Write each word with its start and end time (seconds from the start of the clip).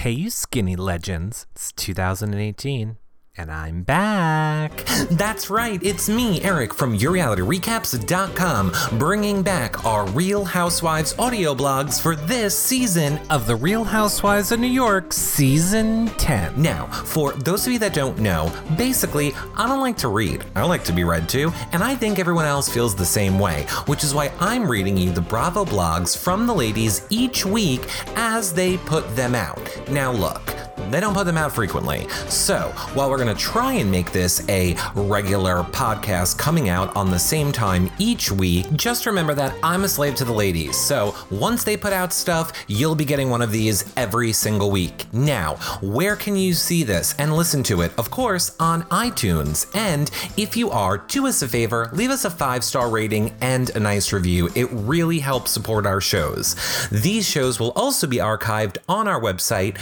Hey, 0.00 0.12
you 0.12 0.30
skinny 0.30 0.76
legends. 0.76 1.46
It's 1.54 1.72
2018. 1.72 2.96
And 3.36 3.48
I'm 3.50 3.84
back. 3.84 4.84
That's 5.10 5.50
right, 5.50 5.80
it's 5.84 6.08
me, 6.08 6.42
Eric 6.42 6.74
from 6.74 6.98
YourRealityRecaps.com, 6.98 8.98
bringing 8.98 9.42
back 9.42 9.84
our 9.84 10.04
Real 10.10 10.44
Housewives 10.44 11.14
audio 11.16 11.54
blogs 11.54 12.02
for 12.02 12.16
this 12.16 12.58
season 12.58 13.20
Of 13.30 13.46
The 13.46 13.54
Real 13.54 13.84
Housewives 13.84 14.50
of 14.50 14.58
New 14.58 14.66
York, 14.66 15.12
Season 15.12 16.08
10. 16.18 16.60
Now, 16.60 16.86
for 16.86 17.30
those 17.32 17.68
of 17.68 17.72
you 17.72 17.78
that 17.78 17.94
don't 17.94 18.18
know, 18.18 18.52
basically, 18.76 19.32
I 19.56 19.68
don't 19.68 19.80
like 19.80 19.96
to 19.98 20.08
read. 20.08 20.44
I 20.56 20.64
like 20.64 20.82
to 20.84 20.92
be 20.92 21.04
read 21.04 21.28
to, 21.28 21.52
and 21.70 21.84
I 21.84 21.94
think 21.94 22.18
everyone 22.18 22.46
else 22.46 22.68
feels 22.68 22.96
the 22.96 23.04
same 23.04 23.38
way, 23.38 23.62
which 23.86 24.02
is 24.02 24.12
why 24.12 24.32
I'm 24.40 24.68
reading 24.68 24.96
you 24.96 25.12
the 25.12 25.20
Bravo 25.20 25.64
blogs 25.64 26.18
from 26.18 26.48
the 26.48 26.54
ladies 26.54 27.06
each 27.10 27.46
week 27.46 27.82
as 28.16 28.52
they 28.52 28.76
put 28.78 29.14
them 29.14 29.36
out. 29.36 29.88
Now, 29.88 30.10
look. 30.10 30.69
They 30.90 31.00
don't 31.00 31.14
put 31.14 31.26
them 31.26 31.36
out 31.36 31.52
frequently. 31.52 32.08
So, 32.28 32.72
while 32.94 33.10
we're 33.10 33.18
going 33.18 33.34
to 33.34 33.40
try 33.40 33.74
and 33.74 33.90
make 33.90 34.12
this 34.12 34.46
a 34.48 34.76
regular 34.94 35.62
podcast 35.62 36.38
coming 36.38 36.68
out 36.68 36.94
on 36.96 37.10
the 37.10 37.18
same 37.18 37.52
time 37.52 37.90
each 37.98 38.30
week, 38.30 38.66
just 38.72 39.06
remember 39.06 39.34
that 39.34 39.54
I'm 39.62 39.84
a 39.84 39.88
slave 39.88 40.14
to 40.16 40.24
the 40.24 40.32
ladies. 40.32 40.76
So, 40.76 41.14
once 41.30 41.64
they 41.64 41.76
put 41.76 41.92
out 41.92 42.12
stuff, 42.12 42.52
you'll 42.66 42.94
be 42.94 43.04
getting 43.04 43.30
one 43.30 43.42
of 43.42 43.52
these 43.52 43.92
every 43.96 44.32
single 44.32 44.70
week. 44.70 45.06
Now, 45.12 45.56
where 45.80 46.16
can 46.16 46.36
you 46.36 46.54
see 46.54 46.82
this 46.82 47.14
and 47.18 47.36
listen 47.36 47.62
to 47.64 47.82
it? 47.82 47.92
Of 47.98 48.10
course, 48.10 48.56
on 48.58 48.82
iTunes. 48.84 49.70
And 49.74 50.10
if 50.36 50.56
you 50.56 50.70
are, 50.70 50.98
do 50.98 51.26
us 51.26 51.42
a 51.42 51.48
favor, 51.48 51.90
leave 51.92 52.10
us 52.10 52.24
a 52.24 52.30
five 52.30 52.64
star 52.64 52.90
rating 52.90 53.34
and 53.40 53.70
a 53.70 53.80
nice 53.80 54.12
review. 54.12 54.50
It 54.54 54.68
really 54.72 55.18
helps 55.20 55.50
support 55.50 55.86
our 55.86 56.00
shows. 56.00 56.56
These 56.90 57.28
shows 57.28 57.60
will 57.60 57.72
also 57.72 58.06
be 58.06 58.16
archived 58.18 58.78
on 58.88 59.08
our 59.08 59.20
website, 59.20 59.78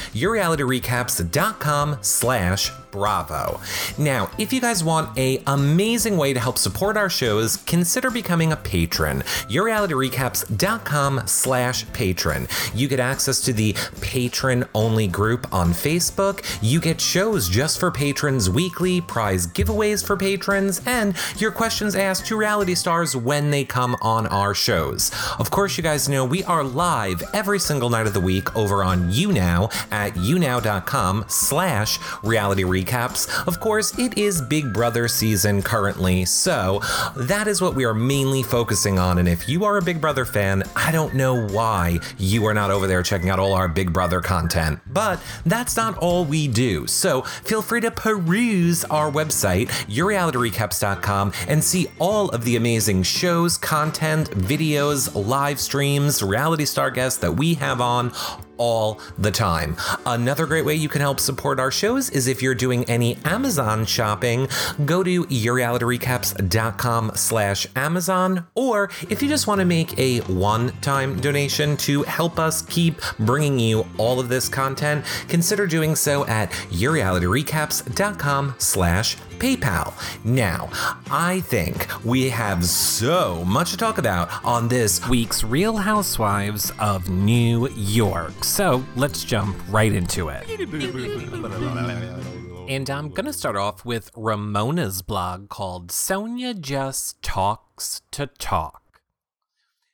yourrealityrecaps.com 0.98 1.98
slash 2.02 2.72
bravo. 2.90 3.60
Now, 3.96 4.30
if 4.38 4.52
you 4.52 4.60
guys 4.60 4.82
want 4.84 5.16
a 5.18 5.42
amazing 5.46 6.16
way 6.16 6.32
to 6.32 6.40
help 6.40 6.58
support 6.58 6.96
our 6.96 7.10
shows, 7.10 7.56
consider 7.56 8.10
becoming 8.10 8.52
a 8.52 8.56
patron. 8.56 9.22
Yourrealityrecaps.com 9.48 11.22
slash 11.26 11.90
patron. 11.92 12.48
You 12.74 12.88
get 12.88 13.00
access 13.00 13.40
to 13.42 13.52
the 13.52 13.74
patron 14.00 14.64
only 14.74 15.06
group 15.06 15.52
on 15.52 15.70
Facebook. 15.70 16.44
You 16.62 16.80
get 16.80 17.00
shows 17.00 17.48
just 17.48 17.78
for 17.78 17.90
patrons 17.90 18.50
weekly, 18.50 19.00
prize 19.00 19.46
giveaways 19.46 20.04
for 20.06 20.16
patrons, 20.16 20.80
and 20.86 21.16
your 21.36 21.50
questions 21.50 21.94
asked 21.94 22.26
to 22.26 22.36
reality 22.36 22.74
stars 22.74 23.16
when 23.16 23.50
they 23.50 23.64
come 23.64 23.96
on 24.00 24.26
our 24.28 24.54
shows. 24.54 25.10
Of 25.38 25.50
course, 25.50 25.76
you 25.76 25.82
guys 25.82 26.08
know 26.08 26.24
we 26.24 26.44
are 26.44 26.64
live 26.64 27.22
every 27.34 27.58
single 27.58 27.90
night 27.90 28.06
of 28.06 28.14
the 28.14 28.20
week 28.20 28.54
over 28.56 28.82
on 28.82 29.10
YouNow 29.10 29.72
at 29.90 30.14
younow.com 30.14 31.24
slash 31.28 31.98
reality 32.22 32.64
recaps. 32.78 33.46
Of 33.46 33.60
course, 33.60 33.98
it 33.98 34.16
is 34.18 34.40
Big 34.42 34.72
Brother 34.72 35.08
season 35.08 35.62
currently, 35.62 36.24
so 36.24 36.80
that 37.16 37.48
is 37.48 37.60
what 37.60 37.74
we 37.74 37.84
are 37.84 37.94
mainly 37.94 38.42
focusing 38.42 38.98
on. 38.98 39.18
And 39.18 39.28
if 39.28 39.48
you 39.48 39.64
are 39.64 39.78
a 39.78 39.82
Big 39.82 40.00
Brother 40.00 40.24
fan, 40.24 40.62
I 40.76 40.92
don't 40.92 41.14
know 41.14 41.46
why 41.48 41.98
you 42.18 42.46
are 42.46 42.54
not 42.54 42.70
over 42.70 42.86
there 42.86 43.02
checking 43.02 43.30
out 43.30 43.38
all 43.38 43.54
our 43.54 43.68
Big 43.68 43.92
Brother 43.92 44.20
content, 44.20 44.80
but 44.86 45.20
that's 45.46 45.76
not 45.76 45.98
all 45.98 46.24
we 46.24 46.48
do. 46.48 46.86
So 46.86 47.22
feel 47.22 47.62
free 47.62 47.80
to 47.80 47.90
peruse 47.90 48.84
our 48.84 49.10
website, 49.10 49.68
yourrealityrecaps.com, 49.88 51.32
and 51.48 51.62
see 51.62 51.88
all 51.98 52.28
of 52.30 52.44
the 52.44 52.56
amazing 52.56 53.02
shows, 53.02 53.56
content, 53.58 54.30
videos, 54.30 55.14
live 55.14 55.60
streams, 55.60 56.22
reality 56.22 56.64
star 56.64 56.90
guests 56.90 57.18
that 57.20 57.32
we 57.32 57.54
have 57.54 57.80
on 57.80 58.12
all 58.58 59.00
the 59.16 59.30
time. 59.30 59.76
Another 60.04 60.46
great 60.46 60.64
way 60.64 60.74
you 60.74 60.88
can 60.88 61.00
help 61.00 61.20
support 61.20 61.58
our 61.58 61.70
shows 61.70 62.10
is 62.10 62.26
if 62.26 62.42
you're 62.42 62.54
doing 62.54 62.84
any 62.84 63.16
Amazon 63.24 63.86
shopping, 63.86 64.48
go 64.84 65.02
to 65.02 65.24
yourrealityrecaps.com 65.24 67.12
slash 67.14 67.66
Amazon, 67.76 68.46
or 68.54 68.90
if 69.08 69.22
you 69.22 69.28
just 69.28 69.46
want 69.46 69.60
to 69.60 69.64
make 69.64 69.98
a 69.98 70.18
one-time 70.20 71.18
donation 71.20 71.76
to 71.78 72.02
help 72.02 72.38
us 72.38 72.62
keep 72.62 73.00
bringing 73.18 73.58
you 73.58 73.86
all 73.96 74.20
of 74.20 74.28
this 74.28 74.48
content, 74.48 75.04
consider 75.28 75.66
doing 75.66 75.94
so 75.96 76.26
at 76.26 76.50
yourrealityrecaps.com 76.70 78.54
slash 78.58 79.16
PayPal. 79.38 79.92
Now, 80.24 80.68
I 81.10 81.40
think 81.40 81.86
we 82.04 82.28
have 82.30 82.64
so 82.64 83.44
much 83.44 83.70
to 83.70 83.76
talk 83.76 83.98
about 83.98 84.44
on 84.44 84.68
this 84.68 85.06
Week's 85.08 85.44
Real 85.44 85.76
Housewives 85.76 86.72
of 86.78 87.08
New 87.08 87.68
York. 87.70 88.44
So 88.44 88.84
let's 88.96 89.24
jump 89.24 89.56
right 89.68 89.92
into 89.92 90.28
it. 90.28 90.44
And 92.68 92.90
I'm 92.90 93.08
going 93.08 93.24
to 93.24 93.32
start 93.32 93.56
off 93.56 93.86
with 93.86 94.10
Ramona's 94.14 95.00
blog 95.00 95.48
called 95.48 95.88
Sonja 95.88 96.52
Just 96.60 97.22
Talks 97.22 98.02
to 98.10 98.26
Talk. 98.26 99.00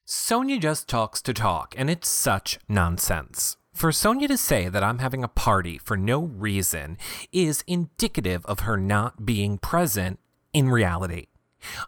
Sonja 0.04 0.60
just 0.60 0.88
talks 0.88 1.22
to 1.22 1.32
talk, 1.32 1.74
and 1.78 1.88
it's 1.88 2.08
such 2.08 2.58
nonsense. 2.68 3.56
For 3.74 3.90
Sonja 3.90 4.28
to 4.28 4.38
say 4.38 4.68
that 4.68 4.84
I'm 4.84 5.00
having 5.00 5.24
a 5.24 5.28
party 5.28 5.78
for 5.78 5.96
no 5.96 6.22
reason 6.22 6.96
is 7.32 7.64
indicative 7.66 8.46
of 8.46 8.60
her 8.60 8.76
not 8.76 9.26
being 9.26 9.58
present 9.58 10.20
in 10.52 10.68
reality. 10.68 11.26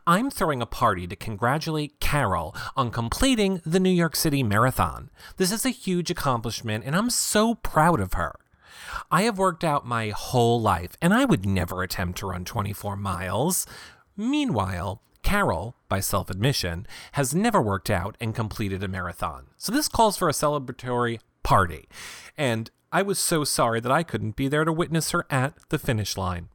I'm 0.05 0.29
throwing 0.29 0.61
a 0.61 0.67
party 0.67 1.07
to 1.07 1.15
congratulate 1.15 2.01
Carole 2.01 2.57
on 2.77 2.91
completing 2.91 3.63
the 3.65 3.79
New 3.79 3.91
York 3.91 4.17
City 4.17 4.43
Marathon. 4.43 5.11
This 5.37 5.53
is 5.53 5.65
a 5.65 5.71
huge 5.71 6.11
accomplishment, 6.11 6.85
and 6.85 6.97
I'm 6.97 7.09
so 7.09 7.55
proud 7.55 8.01
of 8.01 8.15
her. 8.15 8.35
I 9.09 9.23
have 9.23 9.39
worked 9.39 9.63
out 9.63 9.87
my 9.87 10.09
whole 10.09 10.61
life, 10.61 10.97
and 11.01 11.15
I 11.15 11.25
would 11.25 11.47
never 11.47 11.85
attempt 11.85 12.19
to 12.19 12.27
run 12.27 12.45
24 12.45 12.97
miles. 12.97 13.65
Meanwhile, 14.17 15.03
Carole, 15.23 15.77
by 15.89 16.01
self 16.01 16.31
admission, 16.31 16.87
has 17.13 17.33
never 17.33 17.63
worked 17.63 17.91
out 17.91 18.17
and 18.21 18.35
completed 18.35 18.83
a 18.83 18.89
marathon. 18.89 19.47
So 19.57 19.71
this 19.71 19.89
calls 19.89 20.17
for 20.17 20.29
a 20.29 20.33
celebratory 20.33 21.21
party. 21.47 21.89
And 22.37 22.73
I 22.91 23.03
was 23.03 23.21
so 23.21 23.45
sorry 23.45 23.79
that 23.79 23.93
I 23.93 24.03
couldn't 24.03 24.35
be 24.35 24.49
there 24.49 24.65
to 24.65 24.73
witness 24.73 25.13
her 25.13 25.25
at 25.31 25.55
the 25.69 25.79
finish 25.79 26.17
line. 26.17 26.49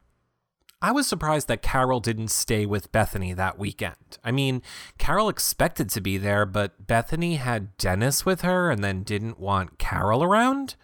I 0.82 0.92
was 0.92 1.06
surprised 1.06 1.48
that 1.48 1.62
Carole 1.62 2.00
didn't 2.00 2.28
stay 2.28 2.66
with 2.66 2.92
Bethenny 2.92 3.34
that 3.34 3.58
weekend. 3.58 4.18
I 4.22 4.32
mean, 4.32 4.60
Carole 4.98 5.30
expected 5.30 5.88
to 5.90 6.02
be 6.02 6.18
there, 6.18 6.44
but 6.44 6.86
Bethenny 6.86 7.38
had 7.38 7.74
Dennis 7.78 8.26
with 8.26 8.42
her 8.42 8.70
and 8.70 8.84
then 8.84 9.02
didn't 9.02 9.40
want 9.40 9.78
Carole 9.78 10.22
around. 10.22 10.74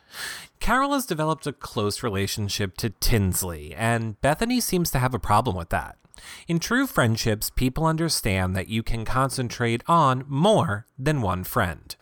Carole 0.59 0.95
has 0.95 1.05
developed 1.05 1.47
a 1.47 1.53
close 1.53 2.03
relationship 2.03 2.79
to 2.79 2.91
Tinsley, 2.91 3.75
and 3.75 4.19
Bethenny 4.23 4.63
seems 4.63 4.91
to 4.93 4.99
have 4.99 5.13
a 5.13 5.19
problem 5.19 5.55
with 5.55 5.69
that. 5.69 5.99
In 6.47 6.61
true 6.61 6.87
friendships, 6.87 7.51
people 7.51 7.85
understand 7.85 8.57
that 8.57 8.69
you 8.69 8.83
can 8.83 9.05
concentrate 9.05 9.83
on 9.87 10.25
more 10.29 10.87
than 10.99 11.21
one 11.21 11.45
friend. 11.45 11.95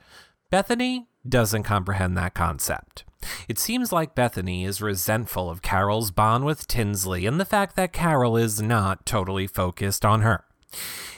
Bethenny 0.53 1.07
doesn't 1.29 1.65
comprehend 1.65 2.17
that 2.17 2.35
concept. 2.35 3.05
It 3.49 3.59
seems 3.59 3.91
like 3.91 4.15
Bethenny 4.15 4.65
is 4.65 4.81
resentful 4.81 5.51
of 5.51 5.63
Carole's 5.63 6.13
bond 6.13 6.45
with 6.45 6.69
Tinsley 6.69 7.27
and 7.27 7.41
the 7.41 7.45
fact 7.45 7.75
that 7.75 7.93
Carole 7.93 8.37
is 8.37 8.63
not 8.63 9.05
totally 9.05 9.49
focused 9.49 10.05
on 10.05 10.21
her. 10.21 10.45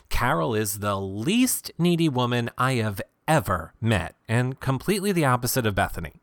Carole 0.09 0.55
is 0.55 0.78
the 0.78 0.99
least 0.99 1.71
needy 1.78 2.09
woman 2.09 2.49
I 2.56 2.75
have 2.75 3.03
ever 3.27 3.75
met, 3.81 4.15
and 4.27 4.59
completely 4.59 5.12
the 5.12 5.27
opposite 5.27 5.66
of 5.66 5.75
Bethenny. 5.75 6.15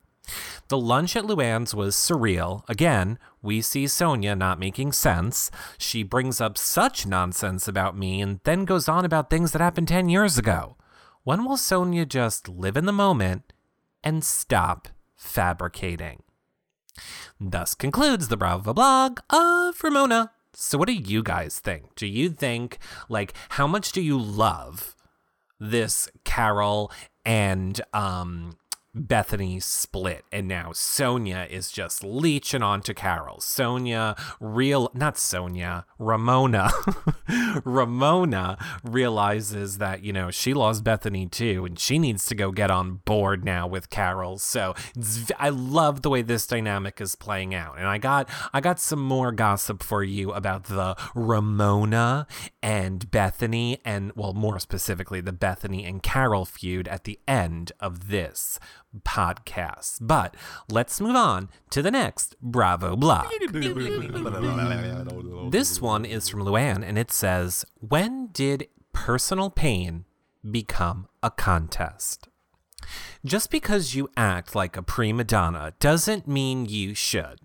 The 0.69 0.77
lunch 0.79 1.15
at 1.15 1.25
Luann's 1.25 1.75
was 1.75 1.95
surreal. 1.95 2.67
Again, 2.67 3.19
we 3.43 3.61
see 3.61 3.85
Sonja 3.85 4.35
not 4.35 4.57
making 4.57 4.93
sense. 4.93 5.51
She 5.77 6.01
brings 6.01 6.41
up 6.41 6.57
such 6.57 7.05
nonsense 7.05 7.67
about 7.67 7.95
me 7.95 8.19
and 8.21 8.39
then 8.43 8.65
goes 8.65 8.89
on 8.89 9.05
about 9.05 9.29
things 9.29 9.51
that 9.51 9.61
happened 9.61 9.87
10 9.87 10.09
years 10.09 10.39
ago. 10.39 10.77
When 11.25 11.43
will 11.43 11.57
Sonja 11.57 12.07
just 12.07 12.47
live 12.47 12.77
in 12.77 12.85
the 12.85 12.93
moment 12.93 13.51
and 14.03 14.23
stop 14.23 14.89
fabricating? 15.15 16.21
Thus 17.41 17.73
concludes 17.73 18.27
the 18.27 18.37
Bravo 18.37 18.75
blog 18.75 19.21
of 19.31 19.83
Ramona. 19.83 20.33
So, 20.53 20.77
what 20.77 20.87
do 20.87 20.93
you 20.93 21.23
guys 21.23 21.57
think? 21.57 21.95
Do 21.95 22.05
you 22.05 22.29
think, 22.29 22.77
like, 23.09 23.33
how 23.49 23.65
much 23.65 23.91
do 23.91 24.01
you 24.01 24.19
love 24.19 24.95
this 25.59 26.07
Carole 26.25 26.91
and 27.25 27.81
um, 27.91 28.57
Bethenny 28.95 29.61
split, 29.61 30.23
and 30.31 30.47
now 30.47 30.69
Sonja 30.69 31.49
is 31.49 31.71
just 31.71 32.03
leeching 32.03 32.63
onto 32.63 32.93
Carole. 32.93 33.39
Sonja, 33.39 34.17
real, 34.39 34.89
not 34.93 35.15
Sonja, 35.15 35.83
Ramona. 35.99 36.71
Ramona 37.65 38.57
realizes 38.83 39.79
that, 39.79 40.03
you 40.03 40.13
know, 40.13 40.31
she 40.31 40.53
lost 40.53 40.83
Bethenny 40.83 41.29
too, 41.29 41.65
and 41.65 41.77
she 41.77 41.99
needs 41.99 42.25
to 42.27 42.35
go 42.35 42.51
get 42.51 42.71
on 42.71 43.01
board 43.05 43.43
now 43.43 43.67
with 43.67 43.89
Carole. 43.89 44.37
So 44.37 44.73
I 45.37 45.49
love 45.49 46.01
the 46.01 46.09
way 46.09 46.21
this 46.21 46.47
dynamic 46.47 47.01
is 47.01 47.15
playing 47.15 47.53
out. 47.53 47.77
And 47.77 47.87
I 47.87 47.97
got, 47.97 48.29
I 48.53 48.61
got 48.61 48.79
some 48.79 49.01
more 49.01 49.31
gossip 49.31 49.83
for 49.83 50.03
you 50.03 50.31
about 50.31 50.65
the 50.65 50.95
Ramona 51.13 52.27
and 52.63 53.11
Bethenny, 53.11 53.79
and, 53.83 54.11
well, 54.15 54.33
more 54.33 54.59
specifically, 54.59 55.21
the 55.21 55.33
Bethenny 55.33 55.87
and 55.87 56.01
Carole 56.01 56.45
feud 56.45 56.87
at 56.87 57.03
the 57.03 57.19
end 57.27 57.71
of 57.79 58.07
this 58.07 58.59
podcasts. 59.03 59.97
But 59.99 60.35
let's 60.69 61.01
move 61.01 61.15
on 61.15 61.49
to 61.71 61.81
the 61.81 61.91
next 61.91 62.35
Bravo 62.41 62.95
blog. 62.95 63.27
this 65.51 65.81
one 65.81 66.05
is 66.05 66.29
from 66.29 66.41
Luann, 66.41 66.83
and 66.87 66.97
it 66.97 67.11
says, 67.11 67.65
When 67.79 68.27
did 68.27 68.67
personal 68.93 69.49
pain 69.49 70.05
become 70.49 71.07
a 71.21 71.31
contest? 71.31 72.27
Just 73.25 73.49
because 73.49 73.95
you 73.95 74.09
act 74.15 74.53
like 74.55 74.77
a 74.77 74.83
prima 74.83 75.23
donna 75.23 75.73
doesn't 75.79 76.27
mean 76.27 76.65
you 76.65 76.93
should. 76.93 77.39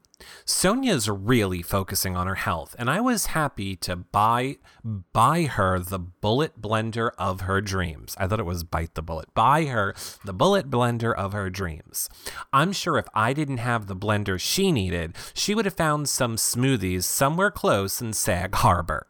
Sonja's 0.45 1.09
really 1.09 1.63
focusing 1.63 2.17
on 2.17 2.27
her 2.27 2.37
health, 2.37 2.75
and 2.79 2.91
I 2.91 3.01
was 3.01 3.27
happy 3.27 3.77
to 3.77 3.97
buy 3.97 4.57
buy 4.85 5.45
her 5.45 5.79
the 5.79 5.99
bullet 5.99 6.61
blender 6.61 7.11
of 7.19 7.43
her 7.43 7.61
dreams. 7.61 8.15
I 8.19 8.27
thought 8.27 8.41
it 8.41 8.47
was 8.47 8.65
bite 8.65 8.95
the 8.95 9.03
bullet. 9.03 9.33
Buy 9.35 9.65
her 9.65 9.95
the 10.25 10.33
bullet 10.33 10.71
blender 10.71 11.15
of 11.15 11.33
her 11.33 11.51
dreams. 11.51 12.09
I'm 12.53 12.73
sure 12.73 12.99
if 12.99 13.07
I 13.15 13.33
didn't 13.33 13.59
have 13.59 13.87
the 13.87 13.97
blender 13.97 14.41
she 14.41 14.73
needed, 14.73 15.17
she 15.35 15.55
would 15.55 15.65
have 15.65 15.75
found 15.75 16.09
some 16.09 16.37
smoothies 16.37 17.05
somewhere 17.05 17.51
close 17.51 18.01
in 18.01 18.13
Sag 18.13 18.55
Harbor. 18.55 19.07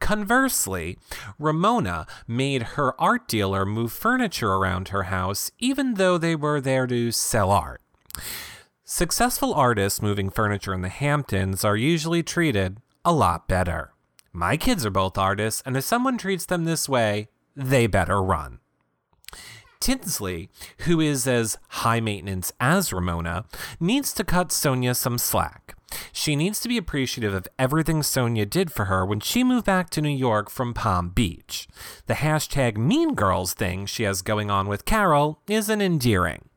Conversely, 0.00 0.96
Ramona 1.38 2.06
made 2.26 2.62
her 2.74 2.98
art 3.00 3.26
dealer 3.26 3.66
move 3.66 3.92
furniture 3.92 4.52
around 4.52 4.88
her 4.88 5.04
house 5.04 5.50
even 5.58 5.94
though 5.94 6.18
they 6.18 6.36
were 6.36 6.60
there 6.60 6.86
to 6.86 7.10
sell 7.10 7.50
art. 7.50 7.82
Successful 8.90 9.52
artists 9.52 10.00
moving 10.00 10.30
furniture 10.30 10.72
in 10.72 10.80
the 10.80 10.88
Hamptons 10.88 11.62
are 11.62 11.76
usually 11.76 12.22
treated 12.22 12.78
a 13.04 13.12
lot 13.12 13.46
better. 13.46 13.92
My 14.32 14.56
kids 14.56 14.86
are 14.86 14.90
both 14.90 15.18
artists, 15.18 15.62
and 15.66 15.76
if 15.76 15.84
someone 15.84 16.16
treats 16.16 16.46
them 16.46 16.64
this 16.64 16.88
way, 16.88 17.28
they 17.54 17.86
better 17.86 18.22
run. 18.22 18.60
Tinsley, 19.78 20.48
who 20.78 21.02
is 21.02 21.26
as 21.26 21.58
high 21.68 22.00
maintenance 22.00 22.50
as 22.60 22.90
Ramona, 22.90 23.44
needs 23.78 24.14
to 24.14 24.24
cut 24.24 24.48
Sonja 24.48 24.96
some 24.96 25.18
slack. 25.18 25.76
She 26.10 26.34
needs 26.34 26.58
to 26.60 26.68
be 26.68 26.78
appreciative 26.78 27.34
of 27.34 27.46
everything 27.58 28.00
Sonja 28.00 28.48
did 28.48 28.72
for 28.72 28.86
her 28.86 29.04
when 29.04 29.20
she 29.20 29.44
moved 29.44 29.66
back 29.66 29.90
to 29.90 30.00
New 30.00 30.08
York 30.08 30.48
from 30.48 30.72
Palm 30.72 31.10
Beach. 31.10 31.68
The 32.06 32.14
hashtag 32.14 32.78
Mean 32.78 33.14
Girls 33.14 33.52
thing 33.52 33.84
she 33.84 34.04
has 34.04 34.22
going 34.22 34.50
on 34.50 34.66
with 34.66 34.86
Carole 34.86 35.42
isn't 35.46 35.82
endearing. 35.82 36.48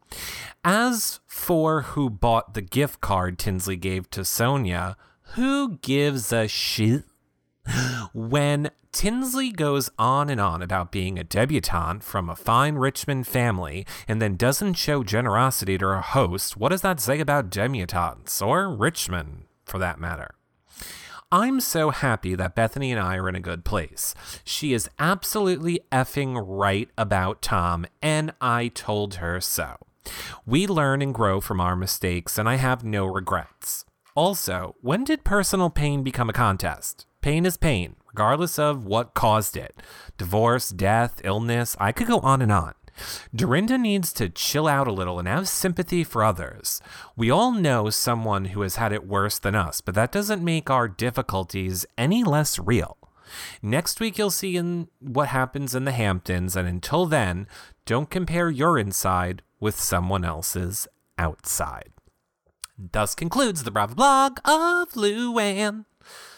As 0.64 1.20
for 1.26 1.82
who 1.82 2.10
bought 2.10 2.54
the 2.54 2.62
gift 2.62 3.02
card 3.02 3.40
Tinsley 3.40 3.78
gave 3.78 4.12
to 4.12 4.22
Sonja, 4.22 4.96
who 5.34 5.80
gives 5.80 6.32
a 6.32 6.48
shit? 6.48 7.06
When 8.14 8.70
Tinsley 8.92 9.52
goes 9.52 9.90
on 9.98 10.30
and 10.30 10.40
on 10.40 10.62
about 10.62 10.92
being 10.92 11.18
a 11.18 11.24
debutante 11.24 12.04
from 12.04 12.30
a 12.30 12.36
fine 12.36 12.76
Richmond 12.76 13.26
family 13.26 13.88
and 14.08 14.22
then 14.22 14.36
doesn't 14.36 14.76
show 14.76 15.04
generosity 15.04 15.80
to 15.80 15.86
her 15.86 16.02
host, 16.02 16.58
what 16.58 16.70
does 16.70 16.82
that 16.82 17.00
say 17.00 17.20
about 17.20 17.50
debutantes, 17.50 18.46
or 18.46 18.70
Richmond 18.70 19.46
for 19.66 19.80
that 19.80 20.00
matter? 20.00 20.36
I'm 21.32 21.60
so 21.60 21.90
happy 21.90 22.36
that 22.36 22.56
Bethenny 22.56 22.92
and 22.92 23.00
I 23.00 23.16
are 23.16 23.30
in 23.30 23.36
a 23.36 23.40
good 23.40 23.64
place. 23.64 24.14
She 24.44 24.74
is 24.74 24.90
absolutely 25.00 25.80
effing 25.92 26.44
right 26.46 26.90
about 26.98 27.42
Tom, 27.42 27.88
and 28.02 28.34
I 28.42 28.68
told 28.68 29.16
her 29.16 29.40
so. 29.40 29.78
We 30.46 30.68
learn 30.68 31.02
and 31.02 31.14
grow 31.14 31.42
from 31.42 31.62
our 31.62 31.76
mistakes, 31.76 32.38
and 32.38 32.50
I 32.50 32.56
have 32.56 32.84
no 32.84 33.06
regrets. 33.06 33.86
Also, 34.16 34.76
when 34.82 35.04
did 35.04 35.24
personal 35.24 35.70
pain 35.70 36.04
become 36.04 36.30
a 36.30 36.34
contest? 36.34 37.06
Pain 37.22 37.46
is 37.46 37.56
pain, 37.56 37.96
regardless 38.08 38.58
of 38.60 38.86
what 38.86 39.14
caused 39.14 39.56
it 39.56 39.76
divorce, 40.18 40.70
death, 40.70 41.22
illness. 41.24 41.76
I 41.80 41.92
could 41.92 42.08
go 42.08 42.20
on 42.20 42.42
and 42.42 42.52
on. 42.52 42.74
Dorinda 43.34 43.78
needs 43.78 44.12
to 44.14 44.30
chill 44.30 44.68
out 44.68 44.88
a 44.88 44.92
little 44.92 45.18
and 45.18 45.28
have 45.28 45.48
sympathy 45.48 46.04
for 46.04 46.24
others. 46.24 46.82
We 47.16 47.32
all 47.32 47.52
know 47.52 47.90
someone 47.90 48.46
who 48.46 48.62
has 48.62 48.76
had 48.76 48.92
it 48.92 49.08
worse 49.08 49.40
than 49.40 49.56
us, 49.56 49.82
but 49.82 49.96
that 49.96 50.12
doesn't 50.12 50.44
make 50.44 50.70
our 50.70 50.88
difficulties 50.88 51.86
any 51.98 52.24
less 52.24 52.60
real. 52.60 52.98
Next 53.62 54.00
week, 54.00 54.18
you'll 54.18 54.30
see 54.30 54.58
in 54.58 54.90
what 55.00 55.30
happens 55.30 55.74
in 55.74 55.86
the 55.86 55.94
Hamptons, 55.94 56.56
and 56.56 56.68
until 56.68 57.06
then, 57.06 57.48
don't 57.86 58.10
compare 58.10 58.50
your 58.50 58.78
inside 58.78 59.42
with 59.62 59.80
someone 59.80 60.26
else's 60.26 60.88
outside. 61.18 61.94
Thus 62.78 63.16
concludes 63.16 63.64
the 63.64 63.72
Bravo 63.72 63.96
blog 63.96 64.40
of 64.44 64.92
Luann. 64.94 65.86